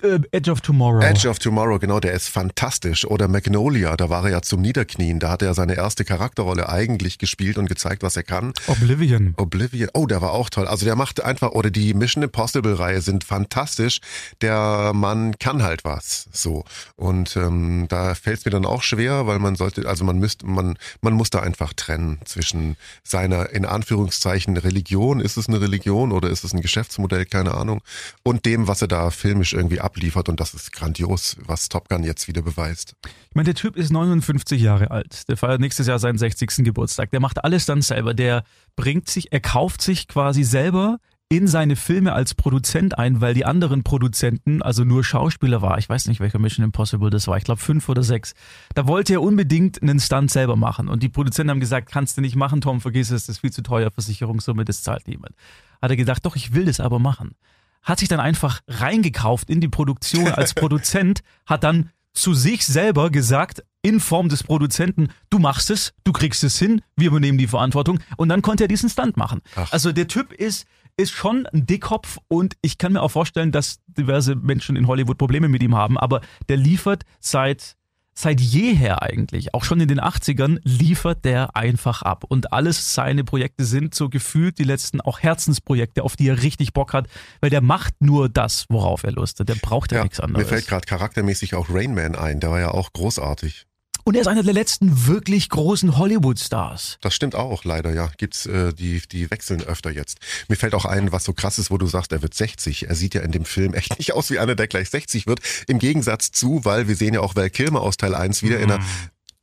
Äh, 0.04 0.20
Edge 0.32 0.52
of 0.52 0.60
Tomorrow. 0.60 1.02
Edge 1.02 1.30
of 1.30 1.40
Tomorrow, 1.40 1.80
genau, 1.80 2.00
der 2.02 2.12
ist 2.14 2.28
fantastisch. 2.28 3.06
Oder 3.06 3.30
Magnolia, 3.30 3.96
da 3.96 4.10
war 4.10 4.26
er 4.26 4.32
ja 4.32 4.42
zum 4.42 4.62
Niederknien. 4.62 5.20
Da 5.20 5.30
hat 5.30 5.42
er 5.42 5.54
seine 5.54 5.76
erste 5.76 6.04
Charakterrolle 6.04 6.68
eigentlich 6.68 7.18
gespielt 7.18 7.58
und 7.58 7.68
gezeigt, 7.68 8.04
was 8.04 8.18
er 8.18 8.24
kann. 8.24 8.54
Oblivion. 8.68 9.34
Oblivion, 9.38 9.90
oh, 9.94 10.06
der 10.06 10.22
war 10.22 10.32
auch 10.32 10.50
toll. 10.50 10.68
Also 10.68 10.86
der 10.86 10.98
macht 10.98 11.24
einfach, 11.24 11.52
oder 11.52 11.72
die 11.72 11.94
Mission 11.94 12.22
Impossible 12.22 12.74
Reihe 12.74 13.02
sind 13.02 13.24
fantastisch. 13.24 14.02
Der 14.42 14.92
Mann 14.94 15.40
kann 15.40 15.64
halt 15.64 15.86
was, 15.86 16.28
so. 16.34 16.66
Und 16.98 17.38
ähm, 17.38 17.86
da 17.88 18.14
fällt 18.14 18.40
es 18.40 18.46
mir 18.46 18.52
dann 18.52 18.66
auch 18.66 18.84
schwer, 18.84 19.26
weil 19.26 19.40
man 19.40 19.56
sollte, 19.56 19.88
also 19.88 20.04
man 20.04 20.20
müsste, 20.20 20.46
man, 20.46 20.78
man 21.02 21.14
muss 21.14 21.30
da 21.30 21.40
einfach 21.40 21.72
trennen 21.74 22.20
zwischen 22.26 22.76
seiner, 23.04 23.52
in 23.52 23.66
Anführungszeichen, 23.66 24.58
Religion, 24.58 25.22
ist 25.22 25.38
es 25.38 25.48
eine 25.48 25.62
Religion 25.62 26.12
oder 26.12 26.30
ist 26.30 26.44
es 26.44 26.54
ein 26.54 26.62
Geschäftsmodell, 26.62 27.26
keine 27.26 27.54
Ahnung, 27.54 27.82
und 28.24 28.46
dem, 28.46 28.68
was 28.68 28.82
er 28.82 28.90
da 28.90 29.10
filmisch 29.10 29.54
irgendwie 29.54 29.80
abliefert 29.94 30.28
und 30.28 30.40
das 30.40 30.54
ist 30.54 30.72
grandios, 30.72 31.38
was 31.46 31.70
Top 31.70 31.88
Gun 31.88 32.04
jetzt 32.04 32.28
wieder 32.28 32.42
beweist. 32.42 32.96
Ich 33.06 33.36
meine, 33.36 33.46
der 33.46 33.56
Typ 33.56 33.78
ist 33.78 33.92
59 33.92 34.60
Jahre 34.60 34.90
alt. 34.90 35.30
Der 35.30 35.38
feiert 35.38 35.62
nächstes 35.62 35.88
Jahr 35.88 36.00
seinen 36.00 36.18
60. 36.18 36.64
Geburtstag. 36.64 37.12
Der 37.12 37.20
macht 37.20 37.44
alles 37.44 37.66
dann 37.66 37.82
selber. 37.82 38.14
Der 38.14 38.44
bringt 38.76 39.08
sich, 39.08 39.32
er 39.32 39.40
kauft 39.40 39.82
sich 39.82 40.08
quasi 40.08 40.44
selber 40.44 40.98
in 41.30 41.48
seine 41.48 41.76
Filme 41.76 42.14
als 42.14 42.34
Produzent 42.34 42.98
ein, 42.98 43.22
weil 43.22 43.34
die 43.34 43.46
anderen 43.46 43.84
Produzenten, 43.84 44.62
also 44.62 44.84
nur 44.84 45.04
Schauspieler 45.04 45.62
war, 45.62 45.78
ich 45.78 45.90
weiß 45.90 46.08
nicht, 46.08 46.20
welcher 46.20 46.38
Mission 46.38 46.64
Impossible 46.64 47.10
das 47.10 47.28
war, 47.28 47.38
ich 47.38 47.44
glaube 47.44 47.62
fünf 47.62 47.90
oder 47.90 48.04
sechs, 48.04 48.34
da 48.76 48.88
wollte 48.88 49.14
er 49.14 49.22
unbedingt 49.22 49.82
einen 49.82 50.00
Stunt 50.00 50.30
selber 50.30 50.56
machen. 50.56 50.90
Und 50.90 51.02
die 51.02 51.10
Produzenten 51.10 51.50
haben 51.50 51.60
gesagt, 51.60 51.92
kannst 51.92 52.18
du 52.18 52.22
nicht 52.22 52.36
machen, 52.36 52.62
Tom, 52.62 52.82
vergiss 52.82 53.10
es, 53.10 53.26
das 53.26 53.38
ist 53.38 53.42
viel 53.42 53.52
zu 53.52 53.64
teuer, 53.64 53.90
Versicherungssumme, 53.90 54.66
das 54.66 54.84
zahlt 54.84 55.08
niemand. 55.08 55.34
Hat 55.82 55.90
er 55.90 55.98
gedacht, 55.98 56.26
doch, 56.26 56.36
ich 56.36 56.54
will 56.54 56.66
das 56.66 56.80
aber 56.80 57.00
machen. 57.00 57.36
Hat 57.84 58.00
sich 58.00 58.10
dann 58.10 58.20
einfach 58.20 58.62
reingekauft 58.68 59.50
in 59.50 59.62
die 59.62 59.68
Produktion 59.68 60.28
als 60.28 60.54
Produzent, 60.56 61.22
hat 61.46 61.64
dann 61.64 61.90
zu 62.14 62.34
sich 62.34 62.66
selber 62.66 63.10
gesagt, 63.10 63.64
in 63.82 64.00
Form 64.00 64.30
des 64.30 64.44
Produzenten, 64.44 65.10
du 65.30 65.40
machst 65.40 65.70
es, 65.70 65.94
du 66.04 66.14
kriegst 66.14 66.44
es 66.44 66.58
hin, 66.58 66.82
wir 66.96 67.08
übernehmen 67.08 67.38
die 67.38 67.48
Verantwortung 67.48 68.00
und 68.18 68.30
dann 68.30 68.42
konnte 68.42 68.64
er 68.66 68.68
diesen 68.68 68.90
Stunt 68.90 69.18
machen. 69.18 69.42
Ach. 69.56 69.72
Also 69.72 69.92
der 69.92 70.08
Typ 70.08 70.32
ist, 70.32 70.66
ist 70.96 71.12
schon 71.12 71.46
ein 71.48 71.66
Dickkopf 71.66 72.20
und 72.28 72.56
ich 72.62 72.78
kann 72.78 72.94
mir 72.94 73.02
auch 73.02 73.12
vorstellen, 73.12 73.52
dass 73.52 73.80
diverse 73.88 74.36
Menschen 74.36 74.76
in 74.76 74.88
Hollywood 74.88 75.18
Probleme 75.18 75.50
mit 75.50 75.64
ihm 75.64 75.76
haben, 75.76 75.98
aber 75.98 76.22
der 76.50 76.58
liefert 76.58 77.04
seit 77.20 77.76
seit 78.14 78.40
jeher 78.40 79.02
eigentlich, 79.02 79.54
auch 79.54 79.64
schon 79.64 79.80
in 79.80 79.88
den 79.88 80.00
80ern, 80.00 80.60
liefert 80.64 81.26
der 81.26 81.56
einfach 81.56 82.02
ab. 82.02 82.24
Und 82.28 82.54
alles 82.54 82.94
seine 82.94 83.24
Projekte 83.24 83.66
sind 83.66 83.96
so 83.96 84.10
gefühlt 84.10 84.60
die 84.60 84.64
letzten 84.64 85.02
auch 85.02 85.20
Herzensprojekte, 85.20 86.04
auf 86.04 86.16
die 86.16 86.28
er 86.28 86.42
richtig 86.42 86.74
Bock 86.74 86.94
hat, 86.94 87.08
weil 87.42 87.50
der 87.50 87.62
macht 87.62 87.96
nur 88.02 88.30
das, 88.30 88.66
worauf 88.70 89.04
er 89.04 89.12
Lust 89.12 89.40
hat. 89.40 89.50
Der 89.50 89.56
braucht 89.56 89.92
ja, 89.92 90.04
nichts 90.04 90.20
Mir 90.20 90.26
anderes. 90.26 90.48
fällt 90.48 90.68
gerade 90.68 90.86
charaktermäßig 90.86 91.56
auch 91.56 91.70
Rain 91.70 91.94
Man 91.94 92.16
ein, 92.16 92.40
der 92.40 92.52
war 92.52 92.60
ja 92.60 92.72
auch 92.72 92.94
großartig. 92.94 93.66
Und 94.04 94.16
er 94.16 94.22
ist 94.22 94.28
einer 94.28 94.44
der 94.44 94.54
letzten 94.54 95.08
wirklich 95.08 95.50
großen 95.50 95.98
Hollywood-Stars. 95.98 96.98
Das 97.02 97.14
stimmt 97.14 97.36
auch, 97.36 97.64
leider, 97.64 97.94
ja. 97.94 98.12
Gibt's, 98.18 98.46
äh, 98.46 98.74
die, 98.74 99.02
die 99.12 99.32
wechseln 99.32 99.62
öfter 99.62 99.92
jetzt. 99.92 100.18
Mir 100.50 100.56
fällt 100.56 100.76
auch 100.76 100.86
ein, 100.86 101.12
was 101.12 101.24
so 101.24 101.34
krass 101.34 101.58
ist, 101.58 101.72
wo 101.72 101.78
du 101.78 101.88
sagst, 101.88 102.12
er 102.12 102.22
wird 102.22 102.34
60. 102.34 102.90
Er 102.90 102.96
sieht 102.96 103.14
ja 103.14 103.22
in 103.22 103.32
dem 103.32 103.46
Film 103.46 103.74
echt 103.74 103.98
nicht 103.98 104.14
aus 104.14 104.30
wie 104.30 104.40
einer, 104.40 104.56
der 104.56 104.68
gleich 104.68 104.90
60 104.90 105.28
wird. 105.28 105.40
Im 105.68 105.80
Gegensatz 105.80 106.32
zu, 106.32 106.66
weil 106.66 106.88
wir 106.88 106.96
sehen 106.96 107.14
ja 107.14 107.22
auch 107.22 107.36
Val 107.36 107.50
Kilmer 107.50 107.82
aus 107.82 107.98
Teil 107.98 108.16
1 108.16 108.44
wieder 108.44 108.60
in 108.60 108.72
einer 108.72 108.84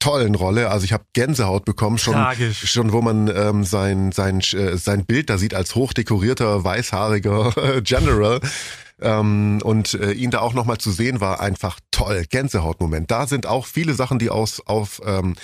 tollen 0.00 0.34
Rolle. 0.34 0.70
Also 0.70 0.84
ich 0.84 0.92
habe 0.92 1.04
Gänsehaut 1.12 1.64
bekommen, 1.64 1.98
schon, 1.98 2.14
Tragisch. 2.14 2.70
schon 2.70 2.92
wo 2.92 3.02
man 3.02 3.28
ähm, 3.28 3.64
sein, 3.64 4.12
sein, 4.12 4.40
äh, 4.40 4.76
sein 4.76 5.04
Bild 5.04 5.30
da 5.30 5.38
sieht 5.38 5.54
als 5.54 5.74
hochdekorierter, 5.74 6.64
weißhaariger 6.64 7.80
General. 7.84 8.40
Ähm, 9.02 9.60
und 9.62 9.94
äh, 9.94 10.12
ihn 10.12 10.30
da 10.30 10.40
auch 10.40 10.54
nochmal 10.54 10.78
zu 10.78 10.90
sehen, 10.90 11.20
war 11.20 11.40
einfach 11.40 11.80
toll. 11.90 12.24
Gänsehautmoment. 12.28 13.10
Da 13.10 13.26
sind 13.26 13.46
auch 13.46 13.66
viele 13.66 13.94
Sachen, 13.94 14.18
die 14.18 14.30
aus, 14.30 14.60
auf, 14.66 15.00
ähm, 15.04 15.34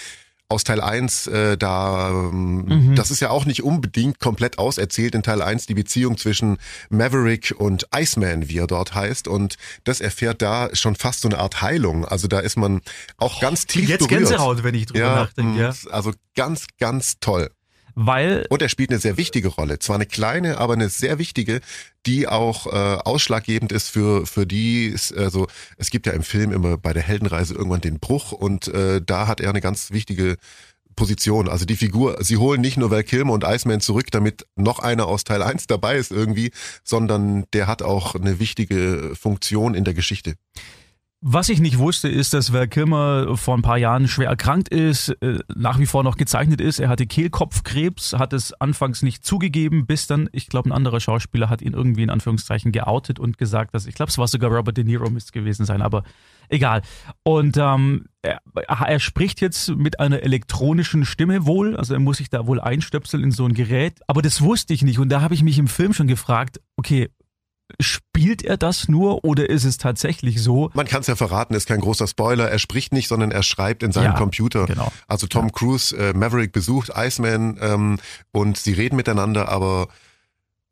aus 0.48 0.62
Teil 0.62 0.80
1 0.80 1.26
äh, 1.26 1.56
da, 1.58 2.10
ähm, 2.10 2.92
das 2.94 3.10
ist 3.10 3.20
ja 3.20 3.30
auch 3.30 3.46
nicht 3.46 3.64
unbedingt 3.64 4.20
komplett 4.20 4.58
auserzählt 4.58 5.14
in 5.16 5.22
Teil 5.22 5.42
1, 5.42 5.66
die 5.66 5.74
Beziehung 5.74 6.18
zwischen 6.18 6.58
Maverick 6.88 7.54
und 7.56 7.88
Iceman, 7.94 8.48
wie 8.48 8.58
er 8.58 8.66
dort 8.68 8.94
heißt. 8.94 9.26
Und 9.26 9.56
das 9.84 10.00
erfährt 10.00 10.42
da 10.42 10.68
schon 10.72 10.94
fast 10.94 11.22
so 11.22 11.28
eine 11.28 11.38
Art 11.38 11.62
Heilung. 11.62 12.04
Also 12.04 12.28
da 12.28 12.38
ist 12.38 12.56
man 12.56 12.80
auch 13.16 13.40
ganz 13.40 13.66
tief 13.66 13.88
Jetzt 13.88 14.06
berührt. 14.06 14.28
Gänsehaut, 14.28 14.62
wenn 14.62 14.74
ich 14.74 14.86
drüber 14.86 15.00
Ja, 15.00 15.14
nachdenke. 15.16 15.60
Ja. 15.60 15.74
also 15.90 16.12
ganz, 16.36 16.66
ganz 16.78 17.18
toll. 17.20 17.50
Weil 17.98 18.44
Und 18.50 18.60
er 18.60 18.68
spielt 18.68 18.90
eine 18.90 18.98
sehr 18.98 19.16
wichtige 19.16 19.48
Rolle. 19.48 19.78
Zwar 19.78 19.96
eine 19.96 20.04
kleine, 20.04 20.58
aber 20.58 20.74
eine 20.74 20.90
sehr 20.90 21.18
wichtige, 21.18 21.62
die 22.04 22.28
auch 22.28 22.66
äh, 22.66 22.70
ausschlaggebend 22.70 23.72
ist 23.72 23.88
für, 23.88 24.26
für 24.26 24.46
die, 24.46 24.94
also 25.16 25.46
es 25.78 25.88
gibt 25.88 26.06
ja 26.06 26.12
im 26.12 26.22
Film 26.22 26.52
immer 26.52 26.76
bei 26.76 26.92
der 26.92 27.02
Heldenreise 27.02 27.54
irgendwann 27.54 27.80
den 27.80 27.98
Bruch 27.98 28.32
und 28.32 28.68
äh, 28.68 29.00
da 29.04 29.26
hat 29.26 29.40
er 29.40 29.48
eine 29.48 29.62
ganz 29.62 29.92
wichtige 29.92 30.36
Position. 30.94 31.48
Also 31.48 31.64
die 31.64 31.76
Figur, 31.76 32.22
sie 32.22 32.36
holen 32.36 32.60
nicht 32.60 32.76
nur 32.76 32.90
Val 32.90 33.02
Kilmer 33.02 33.32
und 33.32 33.44
Iceman 33.44 33.80
zurück, 33.80 34.10
damit 34.10 34.46
noch 34.56 34.78
einer 34.78 35.06
aus 35.06 35.24
Teil 35.24 35.42
1 35.42 35.66
dabei 35.66 35.96
ist 35.96 36.12
irgendwie, 36.12 36.50
sondern 36.84 37.44
der 37.54 37.66
hat 37.66 37.80
auch 37.80 38.14
eine 38.14 38.38
wichtige 38.38 39.12
Funktion 39.18 39.74
in 39.74 39.84
der 39.84 39.94
Geschichte. 39.94 40.34
Was 41.22 41.48
ich 41.48 41.60
nicht 41.60 41.78
wusste, 41.78 42.10
ist, 42.10 42.34
dass 42.34 42.52
Val 42.52 42.68
Kilmer 42.68 43.38
vor 43.38 43.56
ein 43.56 43.62
paar 43.62 43.78
Jahren 43.78 44.06
schwer 44.06 44.28
erkrankt 44.28 44.68
ist, 44.68 45.08
äh, 45.22 45.38
nach 45.54 45.78
wie 45.78 45.86
vor 45.86 46.02
noch 46.02 46.18
gezeichnet 46.18 46.60
ist. 46.60 46.78
Er 46.78 46.90
hatte 46.90 47.06
Kehlkopfkrebs, 47.06 48.12
hat 48.12 48.34
es 48.34 48.52
anfangs 48.60 49.00
nicht 49.00 49.24
zugegeben, 49.24 49.86
bis 49.86 50.06
dann, 50.06 50.28
ich 50.32 50.48
glaube, 50.48 50.68
ein 50.68 50.72
anderer 50.72 51.00
Schauspieler 51.00 51.48
hat 51.48 51.62
ihn 51.62 51.72
irgendwie 51.72 52.02
in 52.02 52.10
Anführungszeichen 52.10 52.70
geoutet 52.70 53.18
und 53.18 53.38
gesagt, 53.38 53.74
dass, 53.74 53.86
ich 53.86 53.94
glaube, 53.94 54.10
es 54.10 54.18
war 54.18 54.28
sogar 54.28 54.50
Robert 54.50 54.76
De 54.76 54.84
Niro 54.84 55.08
müsste 55.08 55.32
gewesen 55.32 55.64
sein, 55.64 55.80
aber 55.80 56.02
egal. 56.50 56.82
Und 57.22 57.56
ähm, 57.56 58.04
er, 58.20 58.40
er 58.54 59.00
spricht 59.00 59.40
jetzt 59.40 59.70
mit 59.70 59.98
einer 59.98 60.22
elektronischen 60.22 61.06
Stimme 61.06 61.46
wohl, 61.46 61.78
also 61.78 61.94
er 61.94 62.00
muss 62.00 62.18
sich 62.18 62.28
da 62.28 62.46
wohl 62.46 62.60
einstöpseln 62.60 63.24
in 63.24 63.30
so 63.30 63.46
ein 63.46 63.54
Gerät, 63.54 64.00
aber 64.06 64.20
das 64.20 64.42
wusste 64.42 64.74
ich 64.74 64.82
nicht 64.82 64.98
und 64.98 65.08
da 65.08 65.22
habe 65.22 65.32
ich 65.32 65.42
mich 65.42 65.58
im 65.58 65.66
Film 65.66 65.94
schon 65.94 66.08
gefragt, 66.08 66.60
okay, 66.76 67.08
spielt 67.80 68.42
er 68.42 68.56
das 68.56 68.88
nur 68.88 69.24
oder 69.24 69.48
ist 69.50 69.64
es 69.64 69.76
tatsächlich 69.78 70.40
so? 70.42 70.70
Man 70.74 70.86
kann 70.86 71.00
es 71.00 71.06
ja 71.06 71.16
verraten, 71.16 71.54
ist 71.54 71.66
kein 71.68 71.80
großer 71.80 72.06
Spoiler. 72.06 72.48
Er 72.50 72.58
spricht 72.58 72.92
nicht, 72.92 73.08
sondern 73.08 73.30
er 73.30 73.42
schreibt 73.42 73.82
in 73.82 73.92
seinem 73.92 74.12
Ja, 74.12 74.18
Computer. 74.18 74.66
genau. 74.66 74.92
Also 75.08 75.26
Tom 75.26 75.52
Cruise, 75.52 75.96
äh, 75.96 76.12
Maverick 76.12 76.52
besucht 76.52 76.92
Iceman 76.96 77.58
ähm, 77.60 77.98
und 78.32 78.56
sie 78.56 78.72
reden 78.72 78.96
miteinander, 78.96 79.48
aber 79.48 79.88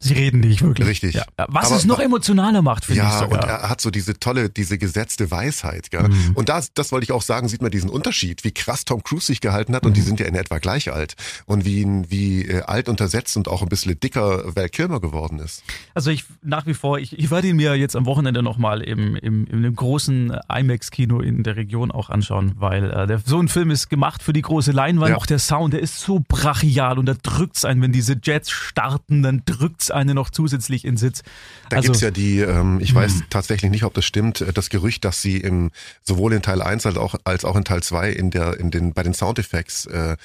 Sie 0.04 0.14
reden 0.14 0.40
nicht 0.40 0.62
wirklich. 0.62 0.86
Richtig. 0.86 1.14
Ja. 1.14 1.24
Was 1.48 1.66
Aber 1.66 1.76
es 1.76 1.84
noch 1.86 1.98
emotionaler 1.98 2.60
macht, 2.62 2.84
finde 2.84 3.02
ich 3.02 3.08
ja, 3.08 3.24
und 3.24 3.42
er 3.42 3.68
hat 3.68 3.80
so 3.80 3.90
diese 3.90 4.18
tolle, 4.18 4.50
diese 4.50 4.76
gesetzte 4.78 5.30
Weisheit. 5.30 5.90
Gell? 5.90 6.08
Mhm. 6.08 6.32
Und 6.34 6.48
das, 6.48 6.72
das 6.74 6.92
wollte 6.92 7.04
ich 7.04 7.12
auch 7.12 7.22
sagen, 7.22 7.48
sieht 7.48 7.62
man 7.62 7.70
diesen 7.70 7.88
Unterschied, 7.90 8.44
wie 8.44 8.52
krass 8.52 8.84
Tom 8.84 9.02
Cruise 9.02 9.26
sich 9.26 9.40
gehalten 9.40 9.74
hat 9.74 9.86
und 9.86 9.96
die 9.96 10.00
Mhm. 10.02 10.04
sind 10.04 10.20
ja 10.20 10.26
in 10.26 10.34
etwa 10.34 10.58
gleich 10.58 10.92
alt. 10.92 11.14
Und 11.46 11.64
wie, 11.64 11.86
wie 12.08 12.42
äh, 12.46 12.62
alt 12.62 12.88
untersetzt 12.88 13.36
und 13.36 13.48
auch 13.48 13.62
ein 13.62 13.68
bisschen 13.68 13.98
dicker 13.98 14.54
Val 14.54 14.68
Kilmer 14.68 15.00
geworden 15.00 15.38
ist. 15.38 15.62
Also 15.94 16.10
ich 16.10 16.24
nach 16.42 16.66
wie 16.66 16.74
vor, 16.74 16.98
ich, 16.98 17.18
ich 17.18 17.30
werde 17.30 17.48
ihn 17.48 17.56
mir 17.56 17.74
jetzt 17.74 17.96
am 17.96 18.04
Wochenende 18.06 18.42
nochmal 18.42 18.82
im, 18.82 19.16
im, 19.16 19.46
in 19.46 19.56
einem 19.56 19.74
großen 19.74 20.36
IMAX-Kino 20.54 21.20
in 21.20 21.42
der 21.42 21.56
Region 21.56 21.90
auch 21.90 22.10
anschauen, 22.10 22.52
weil 22.56 22.90
äh, 22.90 23.06
der, 23.06 23.20
so 23.24 23.38
ein 23.40 23.48
Film 23.48 23.70
ist 23.70 23.88
gemacht 23.88 24.22
für 24.22 24.32
die 24.34 24.42
große 24.42 24.72
Leinwand. 24.72 25.10
Ja. 25.10 25.16
Auch 25.16 25.26
der 25.26 25.38
Sound, 25.38 25.72
der 25.72 25.80
ist 25.80 26.00
so 26.00 26.22
brachial 26.26 26.98
und 26.98 27.06
da 27.06 27.14
drückt's 27.14 27.64
einen, 27.64 27.80
wenn 27.80 27.92
diese 27.92 28.16
Jets 28.22 28.50
starten, 28.50 29.22
dann 29.22 29.42
drückt's 29.46 29.90
einen 29.94 30.14
noch 30.14 30.30
zusätzlich 30.30 30.84
in 30.84 30.96
Sitz. 30.96 31.22
Da 31.70 31.76
also, 31.76 31.88
gibt's 31.88 32.00
ja 32.02 32.10
die, 32.10 32.40
ähm, 32.40 32.80
ich 32.80 32.94
weiß 32.94 33.24
tatsächlich 33.30 33.70
nicht, 33.70 33.84
ob 33.84 33.94
das 33.94 34.04
stimmt, 34.04 34.40
äh, 34.40 34.52
das 34.52 34.70
Gerücht, 34.70 35.04
dass 35.04 35.22
sie 35.22 35.38
im, 35.38 35.70
sowohl 36.02 36.32
in 36.32 36.42
Teil 36.42 36.62
1 36.62 36.86
als 36.86 36.96
auch, 36.96 37.14
als 37.24 37.44
auch 37.44 37.56
in 37.56 37.64
Teil 37.64 37.82
2 37.82 38.10
in 38.10 38.30
der, 38.30 38.58
in 38.58 38.70
den, 38.70 38.92
bei 38.92 39.02
den 39.02 39.14
Soundeffects 39.14 39.86
äh, 39.86 40.16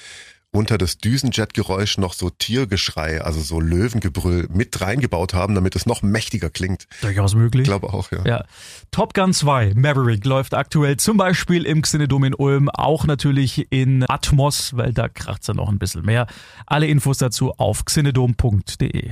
unter 0.51 0.77
das 0.77 0.97
Düsenjet-Geräusch 0.97 1.97
noch 1.97 2.13
so 2.13 2.29
Tiergeschrei, 2.29 3.21
also 3.21 3.39
so 3.39 3.59
Löwengebrüll 3.59 4.47
mit 4.51 4.81
reingebaut 4.81 5.33
haben, 5.33 5.53
damit 5.53 5.75
es 5.75 5.85
noch 5.85 6.01
mächtiger 6.01 6.49
klingt. 6.49 6.87
durchaus 7.01 7.35
möglich. 7.35 7.63
Ich 7.63 7.67
glaube 7.67 7.93
auch, 7.93 8.11
ja. 8.11 8.25
Ja. 8.25 8.45
Top 8.91 9.13
Gun 9.13 9.33
2, 9.33 9.73
Maverick, 9.75 10.25
läuft 10.25 10.55
aktuell 10.55 10.97
zum 10.97 11.17
Beispiel 11.17 11.65
im 11.65 11.81
Xenodom 11.81 12.23
in 12.23 12.33
Ulm, 12.33 12.69
auch 12.69 13.05
natürlich 13.05 13.71
in 13.71 14.05
Atmos, 14.09 14.75
weil 14.75 14.93
da 14.93 15.07
kracht's 15.07 15.47
ja 15.47 15.53
noch 15.53 15.69
ein 15.69 15.77
bisschen 15.77 16.03
mehr. 16.03 16.25
Alle 16.65 16.87
Infos 16.87 17.19
dazu 17.19 17.53
auf 17.57 17.85
xenodom.de. 17.85 19.09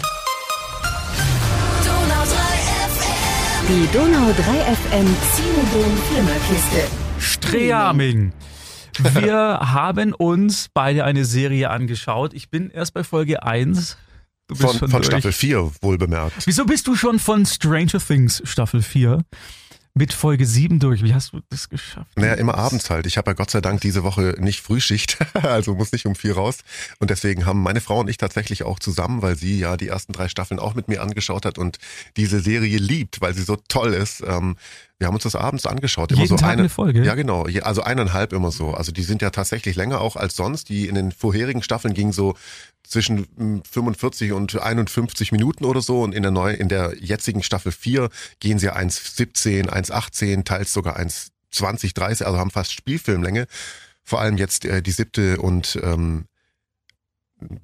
Die 3.69 3.85
Donau 3.91 4.31
3 4.31 4.33
FM 4.33 5.05
Zinedom 5.33 5.97
Flimmerkiste. 6.09 6.87
Streaming. 7.19 8.31
Wir 9.13 9.35
haben 9.61 10.13
uns 10.13 10.69
beide 10.73 11.03
eine 11.03 11.25
Serie 11.25 11.69
angeschaut. 11.69 12.33
Ich 12.33 12.49
bin 12.49 12.69
erst 12.69 12.93
bei 12.93 13.03
Folge 13.03 13.43
1. 13.43 13.97
Du 14.47 14.55
bist 14.55 14.77
Von, 14.77 14.89
von. 14.89 15.03
Staffel 15.03 15.33
4, 15.33 15.69
wohl 15.81 15.97
bemerkt. 15.97 16.45
Wieso 16.45 16.63
bist 16.63 16.87
du 16.87 16.95
schon 16.95 17.19
von 17.19 17.45
Stranger 17.45 17.99
Things 17.99 18.41
Staffel 18.45 18.81
4 18.81 19.19
mit 19.97 20.13
Folge 20.13 20.45
7 20.45 20.79
durch? 20.79 21.03
Wie 21.03 21.13
hast 21.13 21.33
du 21.33 21.41
das 21.49 21.69
geschafft? 21.69 22.11
Naja, 22.15 22.35
immer 22.35 22.55
abends 22.55 22.89
halt. 22.89 23.05
Ich 23.05 23.17
habe 23.17 23.31
ja 23.31 23.33
Gott 23.33 23.51
sei 23.51 23.61
Dank 23.61 23.81
diese 23.81 24.03
Woche 24.03 24.35
nicht 24.39 24.61
Frühschicht, 24.61 25.17
also 25.33 25.75
muss 25.75 25.91
nicht 25.91 26.05
um 26.05 26.15
vier 26.15 26.35
raus. 26.35 26.59
Und 26.99 27.09
deswegen 27.09 27.45
haben 27.45 27.61
meine 27.61 27.81
Frau 27.81 27.99
und 27.99 28.09
ich 28.09 28.17
tatsächlich 28.17 28.63
auch 28.63 28.79
zusammen, 28.79 29.21
weil 29.21 29.35
sie 29.35 29.59
ja 29.59 29.77
die 29.77 29.87
ersten 29.87 30.13
drei 30.13 30.29
Staffeln 30.29 30.59
auch 30.59 30.75
mit 30.75 30.87
mir 30.87 31.01
angeschaut 31.01 31.45
hat 31.45 31.57
und 31.57 31.77
diese 32.15 32.39
Serie 32.39 32.77
liebt, 32.77 33.21
weil 33.21 33.33
sie 33.33 33.43
so 33.43 33.57
toll 33.67 33.93
ist, 33.93 34.23
ähm, 34.25 34.55
Wir 34.99 35.07
haben 35.07 35.13
uns 35.13 35.23
das 35.23 35.35
abends 35.35 35.67
angeschaut. 35.67 36.11
Jeden 36.11 36.27
so 36.27 36.37
Tag 36.37 36.51
eine 36.51 36.69
Folge? 36.69 37.03
Ja, 37.03 37.13
genau. 37.13 37.45
Also 37.61 37.83
eineinhalb 37.83 38.33
immer 38.33 38.51
so. 38.51 38.71
Also 38.71 38.91
die 38.91 39.03
sind 39.03 39.21
ja 39.21 39.29
tatsächlich 39.29 39.75
länger 39.75 40.01
auch 40.01 40.15
als 40.15 40.35
sonst. 40.35 40.69
Die 40.69 40.87
in 40.87 40.95
den 40.95 41.11
vorherigen 41.11 41.61
Staffeln 41.61 41.93
gingen 41.93 42.13
so 42.13 42.35
zwischen 42.83 43.27
mm, 43.35 43.61
45 43.69 44.31
und 44.31 44.59
51 44.59 45.31
Minuten 45.31 45.65
oder 45.65 45.81
so. 45.81 46.01
Und 46.01 46.15
in 46.15 46.23
der 46.23 46.31
neuen, 46.31 46.55
in 46.55 46.67
der 46.67 46.95
jetzigen 46.99 47.43
Staffel 47.43 47.71
4 47.71 48.09
gehen 48.39 48.57
sie 48.57 48.71
1,17, 48.71 49.69
1,18, 49.69 50.43
teils 50.45 50.73
sogar 50.73 50.97
1,20, 50.97 51.93
30, 51.93 52.25
also 52.25 52.39
haben 52.39 52.51
fast 52.51 52.73
Spielfilmlänge. 52.73 53.45
Vor 54.03 54.19
allem 54.19 54.37
jetzt 54.37 54.65
äh, 54.65 54.81
die 54.81 54.91
siebte 54.91 55.39
und 55.39 55.79
ähm, 55.83 56.25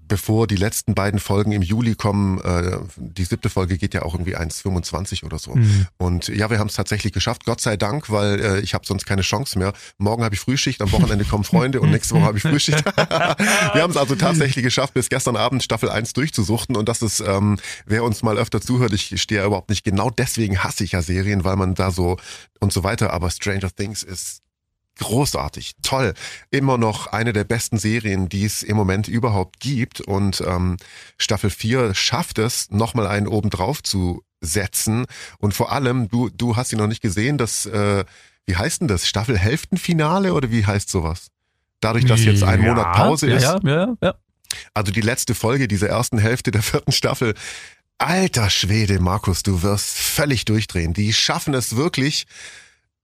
bevor 0.07 0.45
die 0.45 0.55
letzten 0.55 0.93
beiden 0.93 1.19
Folgen 1.19 1.51
im 1.51 1.61
Juli 1.61 1.95
kommen, 1.95 2.39
äh, 2.41 2.77
die 2.97 3.23
siebte 3.23 3.49
Folge 3.49 3.77
geht 3.77 3.93
ja 3.93 4.03
auch 4.03 4.13
irgendwie 4.13 4.37
1,25 4.37 5.23
oder 5.23 5.39
so. 5.39 5.55
Mhm. 5.55 5.87
Und 5.97 6.27
ja, 6.27 6.49
wir 6.49 6.59
haben 6.59 6.67
es 6.67 6.75
tatsächlich 6.75 7.11
geschafft, 7.11 7.45
Gott 7.45 7.59
sei 7.59 7.75
Dank, 7.75 8.11
weil 8.11 8.39
äh, 8.39 8.59
ich 8.59 8.75
habe 8.75 8.85
sonst 8.85 9.05
keine 9.05 9.23
Chance 9.23 9.57
mehr. 9.57 9.73
Morgen 9.97 10.23
habe 10.23 10.35
ich 10.35 10.41
Frühschicht, 10.41 10.81
am 10.81 10.91
Wochenende 10.91 11.25
kommen 11.25 11.43
Freunde 11.43 11.81
und 11.81 11.89
nächste 11.89 12.15
Woche 12.15 12.25
habe 12.25 12.37
ich 12.37 12.43
Frühschicht. 12.43 12.85
wir 12.95 13.81
haben 13.81 13.91
es 13.91 13.97
also 13.97 14.15
tatsächlich 14.15 14.63
geschafft, 14.63 14.93
bis 14.93 15.09
gestern 15.09 15.35
Abend 15.35 15.63
Staffel 15.63 15.89
1 15.89 16.13
durchzusuchten 16.13 16.75
und 16.75 16.87
das 16.87 17.01
ist, 17.01 17.21
ähm, 17.21 17.57
wer 17.85 18.03
uns 18.03 18.21
mal 18.21 18.37
öfter 18.37 18.61
zuhört, 18.61 18.93
ich 18.93 19.19
stehe 19.19 19.41
ja 19.41 19.47
überhaupt 19.47 19.69
nicht, 19.69 19.83
genau 19.83 20.11
deswegen 20.11 20.63
hasse 20.63 20.83
ich 20.83 20.91
ja 20.91 21.01
Serien, 21.01 21.43
weil 21.43 21.55
man 21.55 21.73
da 21.73 21.89
so 21.89 22.17
und 22.59 22.71
so 22.71 22.83
weiter, 22.83 23.11
aber 23.11 23.29
Stranger 23.31 23.71
Things 23.75 24.03
ist 24.03 24.42
großartig, 25.03 25.73
toll. 25.81 26.13
Immer 26.49 26.77
noch 26.77 27.07
eine 27.07 27.33
der 27.33 27.43
besten 27.43 27.77
Serien, 27.77 28.29
die 28.29 28.45
es 28.45 28.63
im 28.63 28.77
Moment 28.77 29.07
überhaupt 29.07 29.59
gibt. 29.59 30.01
Und 30.01 30.41
ähm, 30.47 30.77
Staffel 31.17 31.49
4 31.49 31.93
schafft 31.93 32.39
es, 32.39 32.71
nochmal 32.71 33.07
einen 33.07 33.27
obendrauf 33.27 33.83
zu 33.83 34.23
setzen. 34.41 35.05
Und 35.39 35.53
vor 35.53 35.71
allem, 35.71 36.07
du, 36.09 36.29
du 36.29 36.55
hast 36.55 36.69
sie 36.69 36.75
noch 36.75 36.87
nicht 36.87 37.01
gesehen, 37.01 37.37
das, 37.37 37.65
äh, 37.65 38.05
wie 38.45 38.55
heißt 38.55 38.81
denn 38.81 38.87
das? 38.87 39.07
Staffelhälftenfinale 39.07 40.33
oder 40.33 40.51
wie 40.51 40.65
heißt 40.65 40.89
sowas? 40.89 41.27
Dadurch, 41.81 42.05
dass 42.05 42.23
jetzt 42.23 42.43
ein 42.43 42.61
Ja, 42.61 42.69
Monat 42.69 42.95
Pause 42.95 43.29
ja, 43.29 43.35
ist. 43.35 43.43
Ja, 43.43 43.59
ja, 43.63 43.93
ja. 44.01 44.15
Also 44.73 44.91
die 44.91 45.01
letzte 45.01 45.35
Folge 45.35 45.67
dieser 45.67 45.89
ersten 45.89 46.17
Hälfte 46.17 46.51
der 46.51 46.63
vierten 46.63 46.91
Staffel. 46.91 47.33
Alter 47.97 48.49
Schwede, 48.49 48.99
Markus, 48.99 49.43
du 49.43 49.61
wirst 49.63 49.97
völlig 49.97 50.45
durchdrehen. 50.45 50.93
Die 50.93 51.13
schaffen 51.13 51.53
es 51.53 51.75
wirklich, 51.75 52.25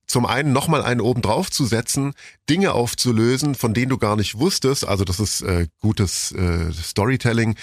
zum 0.09 0.25
einen 0.25 0.51
nochmal 0.51 0.81
einen 0.83 0.99
oben 1.01 1.21
drauf 1.21 1.49
zu 1.49 1.65
setzen, 1.65 2.13
Dinge 2.49 2.73
aufzulösen, 2.73 3.55
von 3.55 3.73
denen 3.73 3.89
du 3.89 3.97
gar 3.97 4.15
nicht 4.17 4.37
wusstest. 4.39 4.85
Also 4.85 5.05
das 5.05 5.19
ist 5.21 5.41
äh, 5.41 5.67
gutes 5.79 6.31
äh, 6.33 6.73
Storytelling 6.73 7.55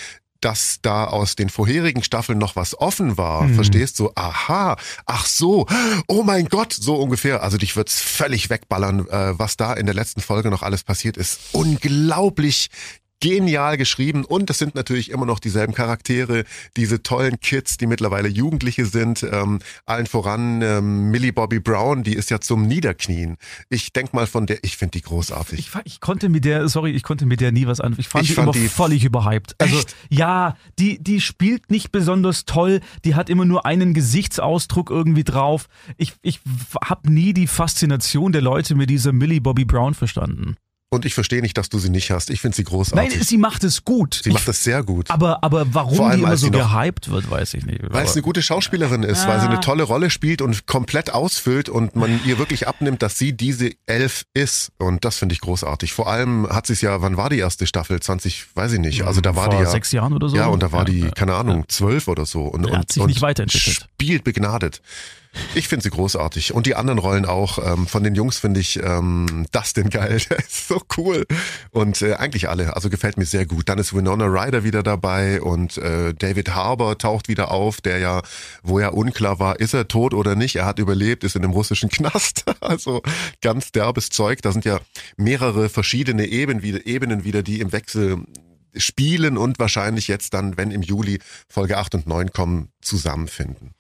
dass 0.43 0.79
da 0.83 1.05
aus 1.07 1.35
den 1.35 1.49
vorherigen 1.49 2.03
Staffeln 2.05 2.39
noch 2.39 2.57
was 2.57 2.79
offen 2.79 3.17
war, 3.17 3.45
Mhm. 3.45 3.55
verstehst 3.55 3.99
du? 3.99 4.11
Aha, 4.15 4.77
ach 5.07 5.25
so, 5.27 5.67
oh 6.09 6.23
mein 6.25 6.45
Gott, 6.47 6.75
so 6.75 6.97
ungefähr. 6.97 7.43
Also 7.43 7.57
dich 7.57 7.75
wird's 7.75 7.99
völlig 8.01 8.51
wegballern, 8.51 9.09
äh, 9.09 9.39
was 9.39 9.57
da 9.57 9.73
in 9.73 9.87
der 9.87 9.95
letzten 9.95 10.21
Folge 10.21 10.51
noch 10.51 10.63
alles 10.63 10.85
passiert 10.85 11.17
ist. 11.17 11.41
Unglaublich 11.53 12.69
genial 13.21 13.77
geschrieben 13.77 14.25
und 14.25 14.51
es 14.51 14.59
sind 14.59 14.75
natürlich 14.75 15.11
immer 15.11 15.25
noch 15.27 15.39
dieselben 15.39 15.73
Charaktere, 15.75 16.45
diese 16.77 17.03
tollen 17.03 17.41
Kids, 17.41 17.77
die 17.79 17.87
mittlerweile 17.87 18.29
Jugendliche 18.29 18.85
sind, 18.87 19.23
ähm, 19.23 19.61
allen 19.87 20.07
voran 20.07 20.61
ähm, 20.63 21.11
Millie 21.11 21.33
Bobby 21.33 21.59
Brown, 21.61 22.03
die 22.03 22.15
ist 22.15 22.31
ja 22.31 22.41
zum 22.41 22.67
Niederknien. 22.67 23.37
Ich 23.71 23.93
denk 23.93 24.13
mal 24.13 24.27
von 24.27 24.47
der, 24.47 24.59
ich 24.63 24.77
finde 24.77 24.93
die 24.93 25.03
großartig. 25.03 25.59
Ich, 25.59 25.71
ich 25.85 26.01
konnte 26.01 26.29
mit 26.29 26.45
der, 26.45 26.69
sorry, 26.69 26.91
ich 26.91 27.03
konnte 27.03 27.25
mit 27.27 27.41
der 27.41 27.53
nie 27.53 27.67
was 27.67 27.81
an. 27.81 27.95
Ich 27.99 28.09
fand 28.09 28.25
Ich 28.25 28.31
die 28.31 28.35
fand 28.35 28.55
immer 28.55 28.63
die- 28.65 28.69
völlig 28.69 29.05
überhyped. 29.05 29.55
Also 29.59 29.79
Echt? 29.79 29.97
ja, 30.11 30.57
die 30.79 31.03
die 31.03 31.21
spielt 31.21 31.71
nicht 31.71 31.93
besonders 31.93 32.45
toll. 32.45 32.81
Die 33.05 33.15
hat 33.15 33.31
immer 33.31 33.45
nur 33.45 33.65
einen 33.67 33.95
Gesichtsausdruck 33.95 34.91
irgendwie 34.91 35.25
drauf. 35.25 35.69
Ich 35.97 36.13
ich 36.23 36.41
habe 36.85 37.11
nie 37.11 37.33
die 37.33 37.47
Faszination 37.47 38.33
der 38.33 38.43
Leute 38.43 38.75
mit 38.75 38.91
dieser 38.91 39.13
Millie 39.13 39.41
Bobby 39.41 39.65
Brown 39.65 39.95
verstanden. 39.95 40.57
Und 40.97 41.05
ich 41.05 41.15
verstehe 41.15 41.43
nicht, 41.43 41.57
dass 41.59 41.69
du 41.69 41.79
sie 41.79 41.91
nicht 41.91 42.11
hast. 42.11 42.31
Ich 42.31 42.41
finde 42.41 42.57
sie 42.57 42.65
großartig. 42.65 43.13
Nein, 43.15 43.23
sie 43.23 43.37
macht 43.39 43.63
es 43.65 43.85
gut. 43.85 44.21
sie 44.23 44.31
ich, 44.31 44.35
macht 44.35 44.49
das 44.49 44.65
sehr 44.65 44.83
gut. 44.83 45.11
aber 45.11 45.45
aber 45.45 45.67
warum 45.75 46.01
allem, 46.01 46.17
die 46.19 46.23
immer 46.25 46.37
so 46.37 46.47
sie 46.47 46.51
noch- 46.51 46.73
gehypt 46.73 47.11
wird, 47.11 47.31
weiß 47.31 47.55
ich 47.55 47.67
nicht. 47.67 47.81
Weil 47.91 48.05
es 48.05 48.15
eine 48.15 48.23
gute 48.23 48.43
Schauspielerin 48.43 49.03
ist, 49.03 49.27
weil 49.29 49.39
sie 49.41 49.47
eine 49.47 49.59
Ah. 49.59 49.61
tolle 49.61 49.83
Rolle 49.85 50.11
spielt 50.11 50.43
und 50.43 50.67
komplett 50.67 51.13
ausfüllt 51.13 51.69
und 51.69 51.95
man 51.97 52.19
ihr 52.27 52.39
wirklich 52.39 52.67
abnimmt, 52.67 53.03
dass 53.03 53.19
sie 53.19 53.33
diese 53.35 53.71
Elf 53.87 54.25
ist. 54.35 54.73
Und 54.79 55.05
das 55.05 55.19
finde 55.19 55.35
ich 55.35 55.41
großartig. 55.41 55.93
Vor 55.93 56.09
allem 56.09 56.49
hat 56.49 56.67
sie 56.67 56.73
es 56.73 56.81
ja, 56.81 57.03
wann 57.03 57.17
war 57.17 57.31
die 57.31 57.39
erste 57.39 57.67
Staffel? 57.67 58.01
20, 58.01 58.47
weiß 58.55 58.73
ich 58.73 58.81
nicht. 58.81 59.03
Also 59.05 59.21
da 59.21 59.37
war 59.37 59.45
vor 59.45 59.55
die 59.57 59.63
ja. 59.63 59.71
sechs 59.71 59.93
Jahren 59.93 60.13
oder 60.15 60.29
so. 60.29 60.37
Ja, 60.37 60.47
und 60.47 60.63
da 60.63 60.73
war 60.73 60.85
die, 60.85 61.01
ja. 61.01 61.11
keine 61.11 61.35
Ahnung, 61.35 61.65
zwölf 61.69 62.09
oder 62.09 62.25
so. 62.27 62.43
Und, 62.43 62.65
und, 62.67 62.77
hat 62.77 62.91
sich 62.93 63.03
und 63.03 63.09
nicht 63.09 63.23
weiterentwickelt. 63.23 63.87
Spielt 63.95 64.25
begnadet. 64.25 64.81
Ich 65.55 65.69
finde 65.69 65.83
sie 65.83 65.91
großartig. 65.91 66.53
Und 66.55 66.67
die 66.67 66.75
anderen 66.75 66.99
Rollen 66.99 67.25
auch. 67.25 67.59
Ähm, 67.65 67.87
von 67.87 68.03
den 68.03 68.15
Jungs 68.15 68.39
finde 68.39 68.61
ich 68.61 68.83
ähm, 68.83 69.47
Dustin 69.53 69.91
geil. 69.91 70.21
Der 70.31 70.39
ist 70.39 70.69
so 70.69 70.83
cool. 70.97 71.27
Und 71.71 72.03
äh, 72.03 72.15
eigentlich 72.15 72.49
alle. 72.49 72.75
Also 72.75 72.91
gefällt 72.91 73.17
mir 73.17 73.27
sehr 73.27 73.47
gut. 73.47 73.69
Dann 73.69 73.79
ist 73.79 73.95
Winona 73.95 74.27
Ryder 74.27 74.65
wieder 74.65 74.83
dabei 74.83 75.41
und 75.41 75.79
äh, 75.79 76.15
David 76.15 76.55
Harbour 76.55 76.99
taucht 76.99 77.29
wieder 77.29 77.51
auf, 77.51 77.81
der 77.81 77.99
ja, 77.99 78.23
wo 78.63 78.81
ja 78.81 78.89
unklar 78.89 79.39
war, 79.39 79.61
ist 79.61 79.75
er 79.75 79.89
tot 79.89 80.15
oder 80.15 80.35
nicht. 80.35 80.57
Er 80.57 80.67
hat 80.67 80.79
überlebt, 80.79 81.25
ist 81.25 81.37
in 81.37 81.45
einem 81.45 81.53
russischen 81.53 81.89
Knast. 81.91 82.45
Also 82.61 83.03
ganz 83.41 83.73
derbes 83.73 84.11
Zeug. 84.11 84.43
Da 84.43 84.53
sind 84.53 84.65
ja 84.65 84.81
mehrere 85.17 85.69
verschiedene 85.69 86.27
Ebenen 86.27 86.63
wieder, 86.63 86.87
Ebenen 86.87 87.25
wieder, 87.25 87.43
die 87.43 87.61
im 87.61 87.73
Wechsel 87.73 88.19
spielen 88.77 89.39
und 89.39 89.59
wahrscheinlich 89.59 90.09
jetzt 90.09 90.35
dann, 90.35 90.57
wenn 90.57 90.71
im 90.71 90.83
Juli 90.83 91.19
Folge 91.49 91.79
8 91.79 91.95
und 91.95 92.07
9 92.07 92.33
kommen, 92.33 92.69
zusammenfinden. 92.81 93.75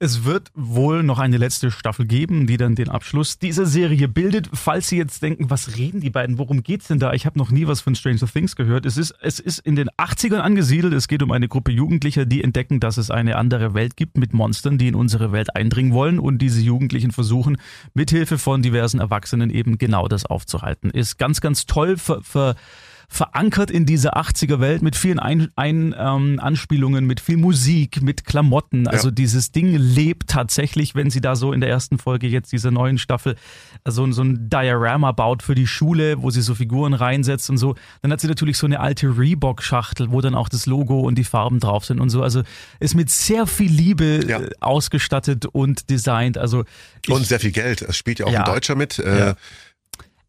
Es 0.00 0.24
wird 0.24 0.52
wohl 0.54 1.02
noch 1.02 1.18
eine 1.18 1.38
letzte 1.38 1.72
Staffel 1.72 2.06
geben, 2.06 2.46
die 2.46 2.56
dann 2.56 2.76
den 2.76 2.88
Abschluss 2.88 3.40
dieser 3.40 3.66
Serie 3.66 4.06
bildet. 4.06 4.48
Falls 4.52 4.88
Sie 4.88 4.96
jetzt 4.96 5.20
denken, 5.24 5.50
was 5.50 5.76
reden 5.76 6.00
die 6.00 6.10
beiden? 6.10 6.38
Worum 6.38 6.62
geht's 6.62 6.86
denn 6.86 7.00
da? 7.00 7.14
Ich 7.14 7.26
habe 7.26 7.36
noch 7.36 7.50
nie 7.50 7.66
was 7.66 7.80
von 7.80 7.96
Stranger 7.96 8.28
Things 8.32 8.54
gehört. 8.54 8.86
Es 8.86 8.96
ist, 8.96 9.12
es 9.22 9.40
ist 9.40 9.58
in 9.58 9.74
den 9.74 9.90
80ern 9.90 10.38
angesiedelt. 10.38 10.94
Es 10.94 11.08
geht 11.08 11.20
um 11.20 11.32
eine 11.32 11.48
Gruppe 11.48 11.72
Jugendlicher, 11.72 12.26
die 12.26 12.44
entdecken, 12.44 12.78
dass 12.78 12.96
es 12.96 13.10
eine 13.10 13.34
andere 13.34 13.74
Welt 13.74 13.96
gibt 13.96 14.18
mit 14.18 14.32
Monstern, 14.32 14.78
die 14.78 14.86
in 14.86 14.94
unsere 14.94 15.32
Welt 15.32 15.56
eindringen 15.56 15.92
wollen. 15.92 16.20
Und 16.20 16.38
diese 16.38 16.60
Jugendlichen 16.60 17.10
versuchen, 17.10 17.56
mithilfe 17.92 18.38
von 18.38 18.62
diversen 18.62 19.00
Erwachsenen 19.00 19.50
eben 19.50 19.78
genau 19.78 20.06
das 20.06 20.26
aufzuhalten. 20.26 20.90
Ist 20.90 21.18
ganz, 21.18 21.40
ganz 21.40 21.66
toll 21.66 21.96
ver, 21.96 22.22
ver, 22.22 22.54
verankert 23.10 23.70
in 23.70 23.86
dieser 23.86 24.18
80er 24.18 24.60
Welt 24.60 24.82
mit 24.82 24.94
vielen 24.94 25.18
Ein, 25.18 25.48
Ein, 25.56 25.94
ähm, 25.98 26.38
Anspielungen, 26.40 27.06
mit 27.06 27.20
viel 27.20 27.38
Musik, 27.38 28.02
mit 28.02 28.24
Klamotten. 28.26 28.86
Also 28.86 29.10
dieses 29.10 29.50
Ding 29.50 29.74
lebt 29.74 30.28
tatsächlich, 30.28 30.94
wenn 30.94 31.08
sie 31.10 31.22
da 31.22 31.34
so 31.34 31.52
in 31.54 31.60
der 31.60 31.70
ersten 31.70 31.98
Folge 31.98 32.26
jetzt 32.28 32.52
dieser 32.52 32.70
neuen 32.70 32.98
Staffel 32.98 33.36
so, 33.86 34.10
so 34.12 34.22
ein 34.22 34.50
Diorama 34.50 35.12
baut 35.12 35.42
für 35.42 35.54
die 35.54 35.66
Schule, 35.66 36.20
wo 36.22 36.30
sie 36.30 36.42
so 36.42 36.54
Figuren 36.54 36.92
reinsetzt 36.92 37.48
und 37.48 37.56
so. 37.56 37.74
Dann 38.02 38.12
hat 38.12 38.20
sie 38.20 38.26
natürlich 38.28 38.58
so 38.58 38.66
eine 38.66 38.78
alte 38.78 39.06
Reebok-Schachtel, 39.18 40.10
wo 40.10 40.20
dann 40.20 40.34
auch 40.34 40.50
das 40.50 40.66
Logo 40.66 41.00
und 41.00 41.16
die 41.16 41.24
Farben 41.24 41.60
drauf 41.60 41.86
sind 41.86 42.00
und 42.00 42.10
so. 42.10 42.22
Also 42.22 42.42
ist 42.78 42.94
mit 42.94 43.08
sehr 43.10 43.46
viel 43.46 43.70
Liebe 43.72 44.20
Ja. 44.28 44.40
äh, 44.40 44.50
ausgestattet 44.60 45.46
und 45.46 45.88
designt. 45.88 46.36
Also 46.36 46.64
ich, 47.06 47.10
Und 47.14 47.26
sehr 47.26 47.40
viel 47.40 47.52
Geld. 47.52 47.80
Es 47.82 47.96
spielt 47.96 48.18
ja 48.18 48.26
auch 48.26 48.32
Ja. 48.32 48.40
ein 48.44 48.52
Deutscher 48.52 48.74
mit. 48.74 48.98
Äh, 48.98 49.18
Ja. 49.18 49.34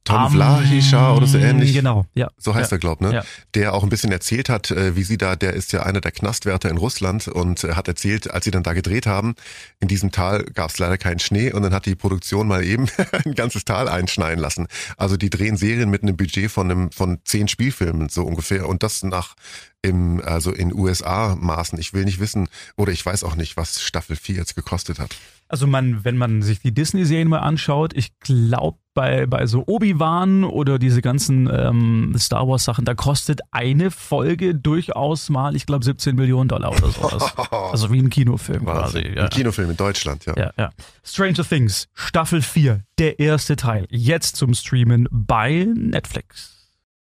Tom 0.10 0.32
Vlahischer 0.32 1.16
oder 1.16 1.28
so 1.28 1.38
ähnlich. 1.38 1.74
Genau, 1.74 2.06
ja. 2.14 2.30
So 2.38 2.56
heißt 2.56 2.72
ja. 2.72 2.78
er, 2.78 2.80
glaub, 2.80 3.02
ne? 3.02 3.14
Ja. 3.14 3.24
Der 3.54 3.74
auch 3.74 3.84
ein 3.84 3.90
bisschen 3.90 4.12
erzählt 4.12 4.50
hat, 4.50 4.72
äh, 4.72 4.96
wie 4.96 5.04
sie 5.04 5.18
da, 5.18 5.36
der 5.36 5.54
ist 5.54 5.72
ja 5.72 5.84
einer 5.84 6.02
der 6.02 6.12
Knastwärter 6.12 6.70
in 6.70 6.78
Russland 6.78 7.28
und 7.28 7.64
äh, 7.64 7.74
hat 7.74 7.88
erzählt, 7.88 8.30
als 8.32 8.46
sie 8.46 8.52
dann 8.52 8.64
da 8.64 8.74
gedreht 8.74 9.06
haben, 9.08 9.36
in 9.80 9.88
diesem 9.88 10.12
Tal 10.12 10.44
gab 10.44 10.70
es 10.70 10.80
leider 10.80 10.98
keinen 10.98 11.20
Schnee 11.20 11.52
und 11.52 11.64
dann 11.64 11.74
hat 11.74 11.86
die 11.86 11.96
Produktion 11.96 12.48
mal 12.48 12.64
eben 12.64 12.88
ein 13.26 13.36
ganzes 13.36 13.66
Tal 13.66 13.88
einschneien 13.88 14.40
lassen. 14.40 14.68
Also 14.98 15.18
die 15.18 15.30
drehen 15.30 15.58
Serien 15.58 15.90
mit 15.90 16.04
einem 16.04 16.18
Budget 16.18 16.52
von 16.52 16.70
einem 16.70 16.92
von 16.92 17.20
zehn 17.26 17.48
Spielfilmen 17.48 18.10
so 18.10 18.24
ungefähr 18.24 18.68
und 18.68 18.84
das 18.84 19.04
nach 19.04 19.36
im 19.82 20.22
also 20.24 20.52
in 20.52 20.74
USA 20.74 21.36
Maßen. 21.36 21.80
Ich 21.80 21.94
will 21.94 22.06
nicht 22.06 22.20
wissen 22.20 22.50
oder 22.76 22.92
ich 22.92 23.06
weiß 23.06 23.24
auch 23.24 23.36
nicht, 23.36 23.58
was 23.58 23.82
Staffel 23.82 24.16
4 24.16 24.36
jetzt 24.36 24.56
gekostet 24.56 25.00
hat. 25.00 25.16
Also 25.48 25.66
man, 25.68 26.04
wenn 26.04 26.18
man 26.18 26.42
sich 26.42 26.60
die 26.60 26.74
Disney-Serien 26.74 27.28
mal 27.28 27.40
anschaut, 27.40 27.94
ich 27.96 28.18
glaube 28.20 28.78
bei, 29.00 29.28
bei 29.28 29.46
so 29.46 29.64
Obi-Wan 29.66 30.44
oder 30.44 30.78
diese 30.78 31.02
ganzen 31.02 31.50
ähm, 31.50 32.14
Star 32.18 32.46
Wars-Sachen, 32.50 32.84
da 32.84 32.96
kostet 32.96 33.40
eine 33.50 33.92
Folge 33.92 34.54
durchaus 34.56 35.30
mal, 35.30 35.56
ich 35.56 35.66
glaube, 35.66 35.86
17 35.86 36.18
Millionen 36.18 36.50
Dollar 36.50 36.72
oder 36.72 36.90
sowas. 36.90 37.34
also 37.72 37.94
wie 37.94 38.00
ein 38.00 38.10
Kinofilm 38.10 38.66
quasi. 38.66 38.98
Wahnsinn. 38.98 39.14
Ja. 39.16 39.24
Ein 39.24 39.30
Kinofilm 39.30 39.70
in 39.70 39.78
Deutschland, 39.78 40.26
ja. 40.26 40.34
Ja, 40.36 40.52
ja. 40.58 40.70
Stranger 41.02 41.48
Things, 41.48 41.88
Staffel 41.94 42.42
4, 42.42 42.82
der 42.98 43.20
erste 43.20 43.56
Teil, 43.56 43.88
jetzt 43.90 44.36
zum 44.36 44.54
Streamen 44.54 45.08
bei 45.10 45.66
Netflix. 45.74 46.68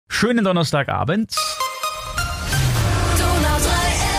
Schönen 0.07 0.45
Donnerstagabend. 0.45 1.35
Donau 3.17 3.57
3 3.57 3.67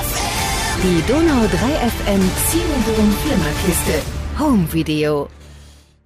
FM. 0.05 0.83
Die 0.83 1.03
Donau 1.11 1.46
3 1.46 1.57
FM 1.88 2.31
Zielendom 2.46 3.11
Flimmerkiste. 3.22 4.03
Home 4.38 4.70
Video. 4.70 5.31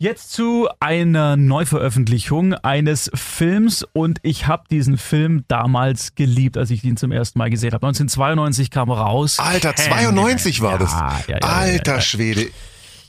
Jetzt 0.01 0.31
zu 0.31 0.69
einer 0.79 1.37
Neuveröffentlichung 1.37 2.55
eines 2.55 3.11
Films 3.15 3.85
und 3.95 4.21
ich 4.23 4.47
habe 4.47 4.63
diesen 4.71 4.97
Film 4.97 5.43
damals 5.49 6.15
geliebt, 6.15 6.57
als 6.57 6.71
ich 6.71 6.85
ihn 6.85 6.97
zum 6.97 7.11
ersten 7.11 7.37
Mal 7.41 7.51
gesehen 7.51 7.73
habe. 7.73 7.85
1992 7.85 8.71
kam 8.71 8.91
er 8.91 8.99
raus. 8.99 9.41
Alter, 9.41 9.75
92 9.75 10.63
war 10.63 10.79
das. 10.79 10.93
Ja, 10.93 11.21
ja, 11.27 11.39
ja, 11.43 11.49
Alter. 11.49 12.01
Schwede. 12.01 12.47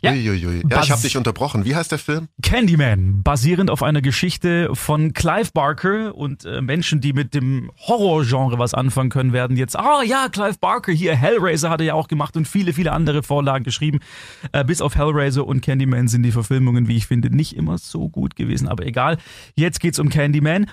Ja. 0.01 0.12
Uiuiui. 0.12 0.62
Ja, 0.62 0.77
Bas- 0.77 0.85
ich 0.85 0.91
habe 0.91 1.01
dich 1.01 1.17
unterbrochen. 1.17 1.65
Wie 1.65 1.75
heißt 1.75 1.91
der 1.91 1.99
Film? 1.99 2.27
Candyman, 2.41 3.21
basierend 3.23 3.69
auf 3.69 3.83
einer 3.83 4.01
Geschichte 4.01 4.69
von 4.73 5.13
Clive 5.13 5.49
Barker 5.53 6.15
und 6.15 6.45
äh, 6.45 6.62
Menschen, 6.62 7.01
die 7.01 7.13
mit 7.13 7.33
dem 7.33 7.71
Horrorgenre 7.88 8.57
was 8.59 8.73
anfangen 8.73 9.09
können, 9.09 9.33
werden 9.33 9.57
jetzt, 9.57 9.77
ah 9.77 10.01
ja, 10.03 10.29
Clive 10.29 10.57
Barker 10.59 10.91
hier, 10.91 11.15
Hellraiser 11.15 11.69
hat 11.69 11.81
er 11.81 11.88
ja 11.88 11.93
auch 11.95 12.07
gemacht 12.07 12.38
und 12.38 12.47
viele, 12.47 12.73
viele 12.73 12.91
andere 12.91 13.23
Vorlagen 13.23 13.63
geschrieben. 13.63 13.99
Äh, 14.51 14.63
bis 14.63 14.81
auf 14.81 14.95
Hellraiser 14.95 15.45
und 15.45 15.62
Candyman 15.62 16.07
sind 16.07 16.23
die 16.23 16.31
Verfilmungen, 16.31 16.88
wie 16.88 16.95
ich 16.97 17.05
finde, 17.07 17.35
nicht 17.35 17.55
immer 17.55 17.77
so 17.77 18.09
gut 18.09 18.35
gewesen, 18.35 18.67
aber 18.67 18.85
egal. 18.85 19.17
Jetzt 19.55 19.79
geht's 19.79 19.99
um 19.99 20.09
Candyman. 20.09 20.67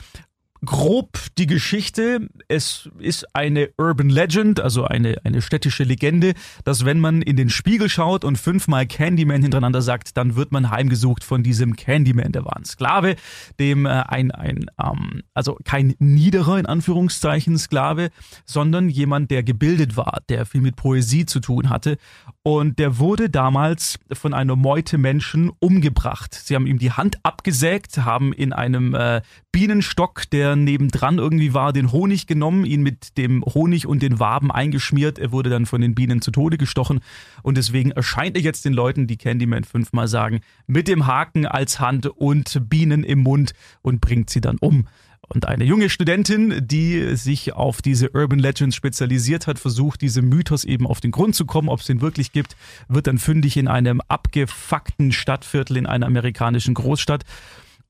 Grob 0.64 1.18
die 1.38 1.46
Geschichte. 1.46 2.28
Es 2.48 2.88
ist 2.98 3.26
eine 3.34 3.70
Urban 3.76 4.08
Legend, 4.08 4.60
also 4.60 4.84
eine, 4.84 5.16
eine 5.24 5.42
städtische 5.42 5.84
Legende, 5.84 6.34
dass 6.64 6.84
wenn 6.84 7.00
man 7.00 7.22
in 7.22 7.36
den 7.36 7.50
Spiegel 7.50 7.88
schaut 7.88 8.24
und 8.24 8.38
fünfmal 8.38 8.86
Candyman 8.86 9.42
hintereinander 9.42 9.82
sagt, 9.82 10.16
dann 10.16 10.36
wird 10.36 10.52
man 10.52 10.70
heimgesucht 10.70 11.24
von 11.24 11.42
diesem 11.42 11.76
Candyman. 11.76 12.32
Der 12.32 12.44
war 12.44 12.56
ein 12.56 12.64
Sklave, 12.64 13.16
dem 13.58 13.86
äh, 13.86 13.90
ein, 13.90 14.30
ein 14.30 14.66
ähm, 14.82 15.22
also 15.34 15.58
kein 15.64 15.94
niederer 15.98 16.58
in 16.58 16.66
Anführungszeichen 16.66 17.58
Sklave, 17.58 18.10
sondern 18.44 18.88
jemand, 18.88 19.30
der 19.30 19.42
gebildet 19.42 19.96
war, 19.96 20.20
der 20.28 20.46
viel 20.46 20.60
mit 20.60 20.76
Poesie 20.76 21.26
zu 21.26 21.40
tun 21.40 21.70
hatte. 21.70 21.98
Und 22.42 22.78
der 22.78 22.98
wurde 22.98 23.28
damals 23.28 23.98
von 24.12 24.32
einer 24.32 24.54
Meute 24.54 24.98
Menschen 24.98 25.50
umgebracht. 25.58 26.32
Sie 26.32 26.54
haben 26.54 26.66
ihm 26.66 26.78
die 26.78 26.92
Hand 26.92 27.18
abgesägt, 27.24 27.98
haben 27.98 28.32
in 28.32 28.52
einem 28.52 28.94
äh, 28.94 29.20
Bienenstock, 29.50 30.30
der 30.30 30.45
nebendran 30.54 31.18
irgendwie 31.18 31.54
war, 31.54 31.72
den 31.72 31.90
Honig 31.90 32.26
genommen, 32.26 32.64
ihn 32.64 32.82
mit 32.82 33.18
dem 33.18 33.42
Honig 33.42 33.86
und 33.86 34.02
den 34.02 34.20
Waben 34.20 34.52
eingeschmiert. 34.52 35.18
Er 35.18 35.32
wurde 35.32 35.50
dann 35.50 35.66
von 35.66 35.80
den 35.80 35.94
Bienen 35.94 36.20
zu 36.22 36.30
Tode 36.30 36.58
gestochen. 36.58 37.00
Und 37.42 37.56
deswegen 37.56 37.90
erscheint 37.90 38.36
er 38.36 38.42
jetzt 38.42 38.64
den 38.64 38.74
Leuten, 38.74 39.06
die 39.06 39.16
Candyman 39.16 39.64
fünfmal 39.64 40.06
sagen, 40.06 40.40
mit 40.66 40.86
dem 40.86 41.06
Haken 41.06 41.46
als 41.46 41.80
Hand 41.80 42.06
und 42.06 42.68
Bienen 42.68 43.02
im 43.02 43.20
Mund 43.20 43.52
und 43.82 44.00
bringt 44.00 44.30
sie 44.30 44.40
dann 44.40 44.58
um. 44.58 44.86
Und 45.28 45.46
eine 45.46 45.64
junge 45.64 45.90
Studentin, 45.90 46.66
die 46.66 47.16
sich 47.16 47.52
auf 47.52 47.82
diese 47.82 48.10
Urban 48.10 48.38
Legends 48.38 48.76
spezialisiert 48.76 49.46
hat, 49.46 49.58
versucht, 49.58 50.00
diesem 50.00 50.28
Mythos 50.28 50.62
eben 50.62 50.86
auf 50.86 51.00
den 51.00 51.10
Grund 51.10 51.34
zu 51.34 51.46
kommen, 51.46 51.68
ob 51.68 51.80
es 51.80 51.86
den 51.86 52.00
wirklich 52.00 52.30
gibt, 52.30 52.56
wird 52.88 53.08
dann 53.08 53.18
fündig 53.18 53.56
in 53.56 53.66
einem 53.66 54.00
abgefuckten 54.06 55.10
Stadtviertel 55.10 55.78
in 55.78 55.86
einer 55.86 56.06
amerikanischen 56.06 56.74
Großstadt 56.74 57.24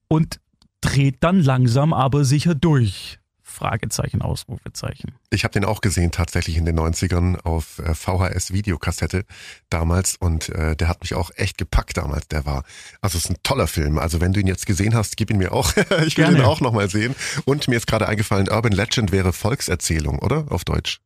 und 0.09 0.41
dreht 0.87 1.17
dann 1.21 1.43
langsam 1.43 1.93
aber 1.93 2.25
sicher 2.25 2.55
durch. 2.55 3.19
Fragezeichen, 3.43 4.21
Ausrufezeichen. 4.21 5.15
Ich 5.31 5.45
habe 5.45 5.53
den 5.53 5.65
auch 5.65 5.81
gesehen 5.81 6.11
tatsächlich 6.11 6.59
in 6.59 6.67
den 6.67 6.79
90ern 6.79 7.41
auf 7.41 7.79
äh, 7.79 7.95
VHS-Videokassette 7.95 9.25
damals 9.71 10.17
und 10.17 10.51
äh, 10.51 10.77
der 10.77 10.89
hat 10.89 11.01
mich 11.01 11.15
auch 11.15 11.31
echt 11.37 11.57
gepackt 11.57 11.97
damals. 11.97 12.29
Der 12.29 12.45
war, 12.45 12.65
also 13.01 13.17
es 13.17 13.25
ist 13.25 13.31
ein 13.31 13.39
toller 13.43 13.67
Film. 13.67 13.99
Also 13.99 14.21
wenn 14.21 14.35
du 14.35 14.41
ihn 14.41 14.47
jetzt 14.47 14.67
gesehen 14.67 14.95
hast, 14.95 15.17
gib 15.17 15.31
ihn 15.31 15.39
mir 15.39 15.53
auch. 15.53 15.75
ich 16.07 16.19
will 16.19 16.27
Gerne. 16.27 16.39
ihn 16.39 16.45
auch 16.45 16.61
nochmal 16.61 16.91
sehen. 16.91 17.15
Und 17.47 17.67
mir 17.67 17.77
ist 17.77 17.87
gerade 17.87 18.07
eingefallen, 18.07 18.51
Urban 18.51 18.73
Legend 18.73 19.11
wäre 19.11 19.33
Volkserzählung, 19.33 20.19
oder? 20.19 20.45
Auf 20.51 20.65
Deutsch. 20.65 21.01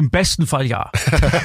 Im 0.00 0.08
besten 0.08 0.46
Fall 0.46 0.64
ja. 0.66 0.90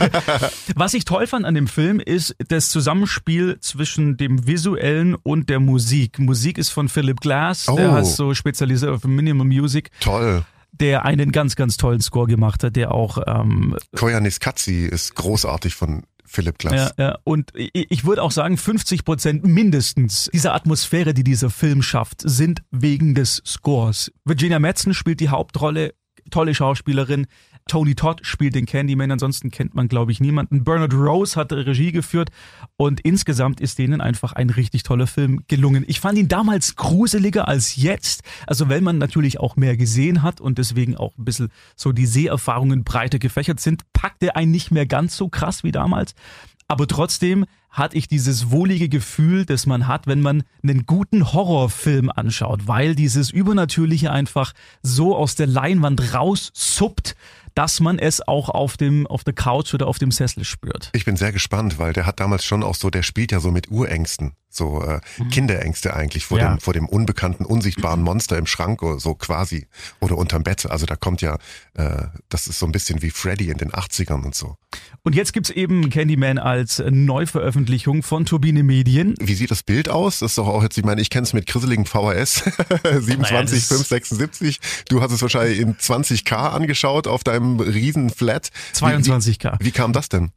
Was 0.76 0.94
ich 0.94 1.04
toll 1.04 1.28
fand 1.28 1.46
an 1.46 1.56
dem 1.56 1.68
Film 1.68 2.00
ist 2.00 2.36
das 2.48 2.70
Zusammenspiel 2.70 3.58
zwischen 3.60 4.15
dem 4.15 4.48
visuellen 4.48 5.15
und 5.15 5.50
der 5.50 5.60
Musik. 5.60 6.20
Musik 6.20 6.58
ist 6.58 6.70
von 6.70 6.88
Philip 6.88 7.20
Glass, 7.20 7.65
der 7.65 7.89
Oh. 7.91 7.96
hat 7.96 8.06
so 8.06 8.34
spezialisiert 8.34 8.91
auf 8.91 9.04
Minimal 9.04 9.46
Music, 9.46 9.91
Toll. 10.00 10.44
der 10.72 11.04
einen 11.04 11.34
ganz, 11.34 11.58
ganz 11.58 11.76
tollen 11.76 12.00
Score 12.00 12.28
gemacht 12.28 12.63
hat, 12.63 12.78
der 12.78 12.91
auch 12.94 13.18
ähm, 13.28 13.76
Koyanis 13.94 14.39
Katzi 14.39 14.86
ist 14.86 15.15
großartig 15.15 15.76
von 15.76 16.04
Philipp 16.24 16.58
Glass. 16.58 16.94
Ja, 16.98 17.04
ja. 17.10 17.18
Und 17.26 17.52
ich, 17.56 17.72
ich 17.91 18.06
würde 18.06 18.24
auch 18.24 18.32
sagen, 18.32 18.56
50 18.56 19.04
Prozent 19.04 19.44
mindestens 19.46 20.30
dieser 20.34 20.56
Atmosphäre, 20.56 21.13
die 21.13 21.26
dieser 21.26 21.50
Film 21.50 21.82
schafft, 21.82 22.22
sind 22.24 22.62
wegen 22.72 23.15
des 23.15 23.41
Scores. 23.46 24.13
Virginia 24.24 24.60
Madsen 24.60 24.94
spielt 24.94 25.20
die 25.20 25.28
Hauptrolle, 25.30 25.94
tolle 26.29 26.55
Schauspielerin. 26.55 27.27
Tony 27.67 27.95
Todd 27.95 28.19
spielt 28.23 28.53
den 28.53 28.67
Candyman, 28.67 29.09
ansonsten 29.09 29.49
kennt 29.49 29.73
man, 29.73 29.88
glaube 29.88 30.11
ich, 30.11 30.19
niemanden. 30.19 30.63
Bernard 30.63 30.93
Rose 30.93 31.35
hat 31.35 31.51
Regie 31.51 31.91
geführt 31.91 32.29
und 32.77 33.01
insgesamt 33.01 33.59
ist 33.59 33.79
denen 33.79 34.01
einfach 34.01 34.33
ein 34.33 34.51
richtig 34.51 34.83
toller 34.83 35.07
Film 35.07 35.41
gelungen. 35.47 35.83
Ich 35.88 35.99
fand 35.99 36.19
ihn 36.19 36.27
damals 36.27 36.75
gruseliger 36.75 37.47
als 37.47 37.75
jetzt, 37.75 38.21
also 38.45 38.69
weil 38.69 38.81
man 38.81 38.99
natürlich 38.99 39.39
auch 39.39 39.55
mehr 39.55 39.77
gesehen 39.77 40.21
hat 40.21 40.41
und 40.41 40.59
deswegen 40.59 40.95
auch 40.95 41.17
ein 41.17 41.25
bisschen 41.25 41.49
so 41.75 41.91
die 41.91 42.05
Seherfahrungen 42.05 42.83
breiter 42.83 43.17
gefächert 43.17 43.59
sind, 43.59 43.81
packt 43.93 44.21
er 44.21 44.35
einen 44.35 44.51
nicht 44.51 44.69
mehr 44.69 44.85
ganz 44.85 45.17
so 45.17 45.27
krass 45.27 45.63
wie 45.63 45.71
damals. 45.71 46.13
Aber 46.67 46.88
trotzdem 46.88 47.45
hatte 47.69 47.97
ich 47.97 48.08
dieses 48.08 48.49
wohlige 48.51 48.89
Gefühl, 48.89 49.45
das 49.45 49.65
man 49.65 49.88
hat, 49.88 50.08
wenn 50.08 50.21
man 50.21 50.43
einen 50.63 50.86
guten 50.86 51.34
Horrorfilm 51.34 52.10
anschaut, 52.10 52.67
weil 52.67 52.95
dieses 52.95 53.30
Übernatürliche 53.30 54.12
einfach 54.12 54.54
so 54.82 55.15
aus 55.15 55.36
der 55.36 55.47
Leinwand 55.47 56.13
raussuppt, 56.13 57.15
dass 57.54 57.80
man 57.80 57.99
es 57.99 58.25
auch 58.28 58.49
auf 58.49 58.75
dem 58.75 59.08
auf 59.08 59.23
der 59.23 59.34
Couch 59.34 59.73
oder 59.73 59.88
auf 59.88 59.97
dem 59.97 60.12
Sessel 60.12 60.43
spürt. 60.43 60.89
Ich 60.93 61.06
bin 61.06 61.15
sehr 61.15 61.32
gespannt, 61.32 61.80
weil 61.80 61.93
der 61.93 62.06
hat 62.06 62.19
damals 62.19 62.43
schon 62.43 62.63
auch 62.63 62.75
so, 62.75 62.89
der 62.89 63.01
spielt 63.04 63.32
ja 63.32 63.39
so 63.39 63.49
mit 63.49 63.71
Urängsten, 63.71 64.34
so 64.49 64.82
äh, 64.84 64.99
Kinderängste 65.32 65.93
eigentlich 65.95 66.25
vor 66.25 66.38
Mhm. 66.38 66.43
Ja. 66.43 66.54
dem 66.56 66.60
vor 66.60 66.73
dem 66.73 66.89
unbekannten 66.89 67.45
unsichtbaren 67.45 68.01
Monster 68.01 68.38
im 68.38 68.45
Schrank 68.45 68.84
oder 68.84 68.99
so 68.99 69.15
quasi 69.15 69.67
oder 70.01 70.17
unterm 70.17 70.43
Bett. 70.43 70.65
Also 70.69 70.86
da 70.86 70.97
kommt 70.97 71.21
ja, 71.21 71.38
äh, 71.75 72.04
das 72.28 72.47
ist 72.47 72.60
so 72.60 72.65
ein 72.65 72.73
bisschen 72.73 73.01
wie 73.01 73.10
Freddy 73.10 73.49
in 73.49 73.58
den 73.58 73.71
80ern 73.71 74.23
und 74.23 74.36
so. 74.36 74.58
Und 75.06 75.13
jetzt 75.13 75.34
gibt's 75.34 75.52
eben 75.52 75.91
Candyman 75.91 76.39
als 76.39 76.84
Neuveröffentlichung 76.89 78.02
von 78.02 78.26
Turbine 78.26 78.63
Medien. 78.63 79.13
Wie 79.20 79.36
sieht 79.36 79.52
das 79.52 79.62
Bild 79.62 79.88
aus? 79.88 80.18
Das 80.20 80.32
ist 80.32 80.38
doch 80.39 80.48
auch 80.48 80.63
jetzt, 80.63 80.80
ich 80.80 80.84
meine, 80.84 81.00
ich 81.00 81.12
kenne 81.12 81.26
es 81.26 81.34
mit 81.34 81.46
grisseligen 81.46 81.86
VHS 81.86 82.44
27, 82.84 83.60
das- 83.60 83.78
5, 83.78 83.88
76. 83.88 84.60
Du 84.89 85.02
hast 85.04 85.12
es 85.12 85.22
wahrscheinlich 85.22 85.60
in 85.60 85.76
20k 85.76 86.34
angeschaut 86.50 87.06
auf 87.06 87.24
deinem 87.24 87.60
riesen 87.60 88.10
Flat. 88.10 88.50
Wie, 88.74 88.86
22K. 88.86 89.60
wie, 89.60 89.65
wie 89.65 89.72
kam 89.72 89.94
das 89.94 90.10
denn? 90.10 90.32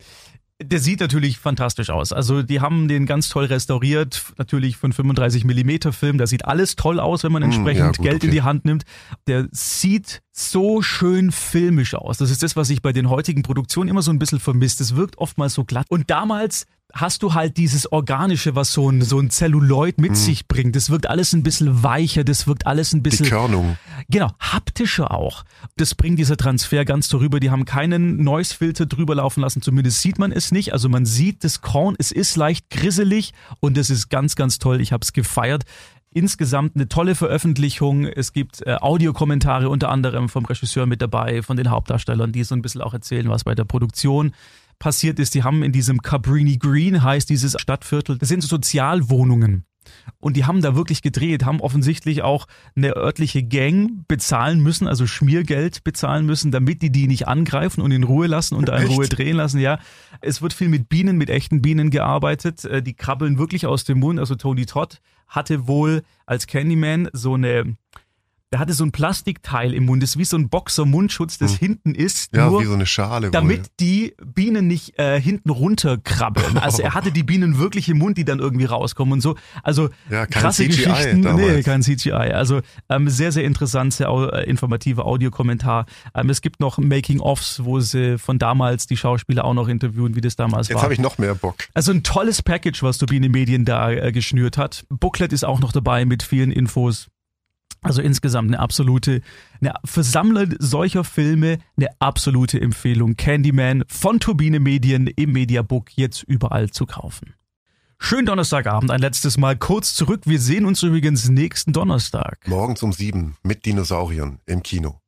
Der 0.61 0.81
sieht 0.81 0.99
natürlich 0.99 1.38
fantastisch 1.38 1.88
aus. 1.88 2.12
Also 2.12 2.42
die 2.42 2.61
haben 2.61 2.88
den 2.88 3.07
ganz 3.07 3.29
toll 3.29 3.44
restauriert, 3.44 4.25
natürlich 4.38 4.77
von 4.77 4.92
35 4.92 5.44
Millimeter 5.44 5.92
Film. 5.92 6.18
Da 6.18 6.27
sieht 6.27 6.47
alles 6.47 6.75
toll 6.75 6.99
aus, 6.99 7.23
wenn 7.23 7.31
man 7.31 7.44
entsprechend 7.44 7.79
ja, 7.79 7.87
gut, 7.92 8.03
Geld 8.03 8.25
in 8.25 8.31
okay. 8.31 8.37
die 8.37 8.42
Hand 8.42 8.64
nimmt. 8.64 8.83
Der 9.29 9.47
sieht 9.53 10.21
so 10.33 10.83
schön 10.83 11.31
filmisch 11.31 11.94
aus. 11.94 12.18
Das 12.18 12.33
ist 12.33 12.42
das, 12.42 12.57
was 12.57 12.71
ich 12.71 12.83
bei 12.83 12.92
den 12.92 13.09
heutigen 13.09 13.42
Produktionen 13.42 13.88
immer 13.88 14.03
so 14.03 14.11
ein 14.11 14.18
bisschen 14.18 14.40
vermisst. 14.40 14.81
Es 14.81 14.97
wirkt 14.97 15.18
oftmals 15.18 15.55
so 15.55 15.64
glatt. 15.64 15.87
Und 15.90 16.11
damals 16.11 16.66
hast 16.94 17.22
du 17.22 17.35
halt 17.35 17.57
dieses 17.59 17.92
Organische, 17.92 18.55
was 18.55 18.72
so 18.72 18.90
ein, 18.90 19.03
so 19.03 19.18
ein 19.18 19.31
Celluloid 19.31 20.01
mit 20.01 20.16
sich 20.16 20.48
bringt. 20.48 20.74
Das 20.74 20.88
wirkt 20.90 21.09
alles 21.09 21.33
ein 21.33 21.42
bisschen 21.42 21.83
weicher, 21.83 22.24
das 22.24 22.46
wirkt 22.46 22.66
alles 22.66 22.92
ein 22.92 23.03
Die 23.03 23.11
bisschen 23.11 23.27
Körnung. 23.27 23.77
Genau, 24.09 24.31
haptischer 24.40 25.11
auch. 25.12 25.44
Das 25.77 25.94
bringt 25.94 26.18
dieser 26.18 26.37
Transfer 26.37 26.85
ganz 26.85 27.09
darüber. 27.09 27.40
Die 27.40 27.51
haben 27.51 27.66
keinen 27.66 28.22
Noise-Filter 28.22 28.87
drüber 28.87 29.16
laufen 29.16 29.40
lassen, 29.40 29.61
zumindest 29.61 30.01
sieht 30.01 30.18
man 30.18 30.33
es 30.33 30.51
nicht. 30.51 30.72
Also 30.72 30.88
man 30.88 31.05
sieht 31.05 31.44
das 31.44 31.61
Korn, 31.61 31.94
es 31.98 32.11
ist 32.11 32.37
leicht 32.37 32.70
grisselig 32.70 33.33
und 33.61 33.77
es 33.77 33.90
ist 33.90 34.09
ganz, 34.09 34.35
ganz 34.35 34.59
toll. 34.59 34.81
Ich 34.81 34.92
habe 34.92 35.03
es 35.03 35.12
gefeiert. 35.12 35.64
Insgesamt 36.11 36.74
eine 36.74 36.88
tolle 36.88 37.14
Veröffentlichung. 37.14 38.07
Es 38.07 38.33
gibt 38.33 38.66
äh, 38.66 38.77
Audiokommentare 38.81 39.68
unter 39.68 39.90
anderem 39.90 40.31
vom 40.31 40.46
Regisseur 40.46 40.87
mit 40.87 41.03
dabei, 41.03 41.42
von 41.42 41.59
den 41.59 41.68
Hauptdarstellern, 41.68 42.33
die 42.33 42.44
so 42.44 42.55
ein 42.55 42.62
bisschen 42.62 42.81
auch 42.81 42.94
erzählen, 42.94 43.29
was 43.29 43.44
bei 43.44 43.55
der 43.55 43.64
Produktion 43.64 44.33
passiert 44.79 45.19
ist. 45.19 45.35
Die 45.35 45.43
haben 45.43 45.62
in 45.62 45.73
diesem 45.73 46.03
Cabrini 46.03 46.57
Green, 46.59 47.03
heißt 47.03 47.29
dieses 47.29 47.57
Stadtviertel, 47.61 48.19
das 48.19 48.29
sind 48.29 48.43
so 48.43 48.49
Sozialwohnungen. 48.49 49.64
Und 50.21 50.37
die 50.37 50.45
haben 50.45 50.61
da 50.61 50.75
wirklich 50.77 51.03
gedreht, 51.03 51.45
haben 51.45 51.61
offensichtlich 51.61 52.23
auch 52.23 52.47
eine 52.77 52.97
örtliche 52.97 53.43
Gang 53.43 54.07
bezahlen 54.09 54.61
müssen, 54.61 54.87
also 54.87 55.07
Schmiergeld 55.07 55.85
bezahlen 55.85 56.27
müssen, 56.27 56.51
damit 56.51 56.83
die 56.83 56.91
die 56.91 57.07
nicht 57.07 57.29
angreifen 57.29 57.81
und 57.81 57.93
in 57.93 58.05
Ruhe 58.05 58.27
lassen 58.27 58.55
und 58.55 58.69
in? 58.69 58.87
Ruhe 58.87 59.09
drehen 59.09 59.37
lassen. 59.37 59.61
Ja, 59.61 59.79
es 60.21 60.43
wird 60.43 60.53
viel 60.53 60.69
mit 60.69 60.88
Bienen, 60.88 61.17
mit 61.17 61.31
echten 61.31 61.62
Bienen 61.62 61.91
gearbeitet. 61.91 62.64
Äh, 62.64 62.83
Die 62.83 62.95
krabbeln 62.95 63.38
wirklich 63.38 63.67
aus 63.67 63.85
dem 63.85 64.01
Mund. 64.01 64.19
Also 64.19 64.35
Tony 64.35 64.67
Todd 64.67 65.01
hatte 65.27 65.69
wohl 65.69 66.03
als 66.27 66.47
Candyman 66.47 67.09
so 67.12 67.35
eine, 67.35 67.77
der 68.53 68.61
hatte 68.61 68.73
so 68.73 68.83
ein 68.85 68.93
Plastikteil 68.93 69.75
im 69.75 69.85
Mund, 69.87 70.03
das 70.03 70.11
ist 70.11 70.19
wie 70.19 70.25
so 70.25 70.37
ein 70.39 70.49
Boxer-Mundschutz, 70.49 71.37
das 71.39 71.55
hinten 71.55 71.95
ist, 71.95 72.33
Hm. 72.33 72.39
Ja, 72.41 72.49
nur 72.51 72.61
wie 72.63 72.67
so 72.67 72.73
eine 72.73 72.87
Schale. 72.87 73.27
wohl. 73.27 73.31
damit 73.31 73.67
die 73.81 74.15
Bienen 74.25 74.67
nicht 74.67 74.99
äh, 74.99 75.21
hinten 75.21 75.51
runterkrabbeln. 75.51 76.59
Also 76.59 76.83
er 76.83 76.95
hatte 76.95 77.13
die 77.13 77.23
Bienen 77.23 77.59
wirklich 77.59 77.89
im 77.89 77.99
Mund, 77.99 78.17
die 78.19 78.25
dann 78.25 78.39
irgendwie 78.39 78.65
rauskommen 78.65 79.13
und 79.15 79.21
so. 79.21 79.37
Also 79.63 79.91
Ja, 80.11 80.27
kein 80.27 80.43
krasse 80.43 80.65
CGI 80.65 80.85
Geschichten. 80.85 81.23
damals. 81.23 81.47
Nee, 81.57 81.63
kein 81.63 81.83
CGI. 81.83 82.11
Also 82.13 82.61
ähm, 82.89 83.09
sehr, 83.09 83.33
sehr 83.33 83.45
interessant, 83.45 83.93
sehr 83.95 84.11
au- 84.11 84.27
äh, 84.29 84.45
informative 84.49 85.05
Audiokommentar. 85.05 85.87
Ähm, 86.15 86.31
es 86.31 86.41
gibt 86.41 86.61
noch 86.61 86.79
Making-ofs, 86.79 87.65
wo 87.65 87.81
sie 87.81 88.19
von 88.19 88.39
damals 88.39 88.87
die 88.87 88.97
Schauspieler 88.97 89.45
auch 89.45 89.55
noch 89.55 89.69
interviewen, 89.69 90.15
wie 90.17 90.21
das 90.21 90.37
damals 90.37 90.69
Jetzt 90.69 90.77
war. 90.77 90.83
habe 90.85 90.95
ich 90.95 91.01
noch 91.01 91.19
mehr 91.19 91.35
Bock. 91.35 91.57
Also 91.75 91.93
ein 91.93 92.03
tolles 92.03 92.43
Package, 92.43 92.83
was 92.83 92.99
Turbine 92.99 93.29
Medien 93.29 93.65
da 93.65 93.91
äh, 93.91 94.13
geschnürt 94.13 94.57
hat. 94.59 94.85
Booklet 94.89 95.33
ist 95.33 95.45
auch 95.45 95.61
noch 95.61 95.73
dabei 95.73 96.05
mit 96.05 96.23
vielen 96.23 96.51
Infos. 96.51 97.09
Also 97.83 98.03
insgesamt 98.03 98.49
eine 98.49 98.59
absolute, 98.59 99.23
eine, 99.61 99.75
für 99.85 100.03
Sammler 100.03 100.47
solcher 100.59 101.05
Filme 101.05 101.59
eine 101.77 101.88
absolute 102.01 102.61
Empfehlung. 102.61 103.17
Candyman 103.17 103.85
von 103.88 104.21
Turbine 104.21 104.61
Medien 104.61 105.07
im 105.07 105.33
Mediabook 105.33 105.97
jetzt 105.97 106.23
überall 106.25 106.71
zu 106.71 106.87
kaufen. 106.87 107.35
Schönen 108.01 108.27
Donnerstagabend, 108.27 108.93
ein 108.93 109.01
letztes 109.01 109.38
Mal 109.38 109.57
kurz 109.57 109.95
zurück. 109.95 110.23
Wir 110.25 110.38
sehen 110.38 110.67
uns 110.67 110.83
übrigens 110.83 111.29
nächsten 111.29 111.73
Donnerstag. 111.73 112.38
Morgens 112.47 112.83
um 112.83 112.93
sieben 112.93 113.37
mit 113.43 113.67
Dinosauriern 113.67 114.38
im 114.47 114.62
Kino. 114.62 115.01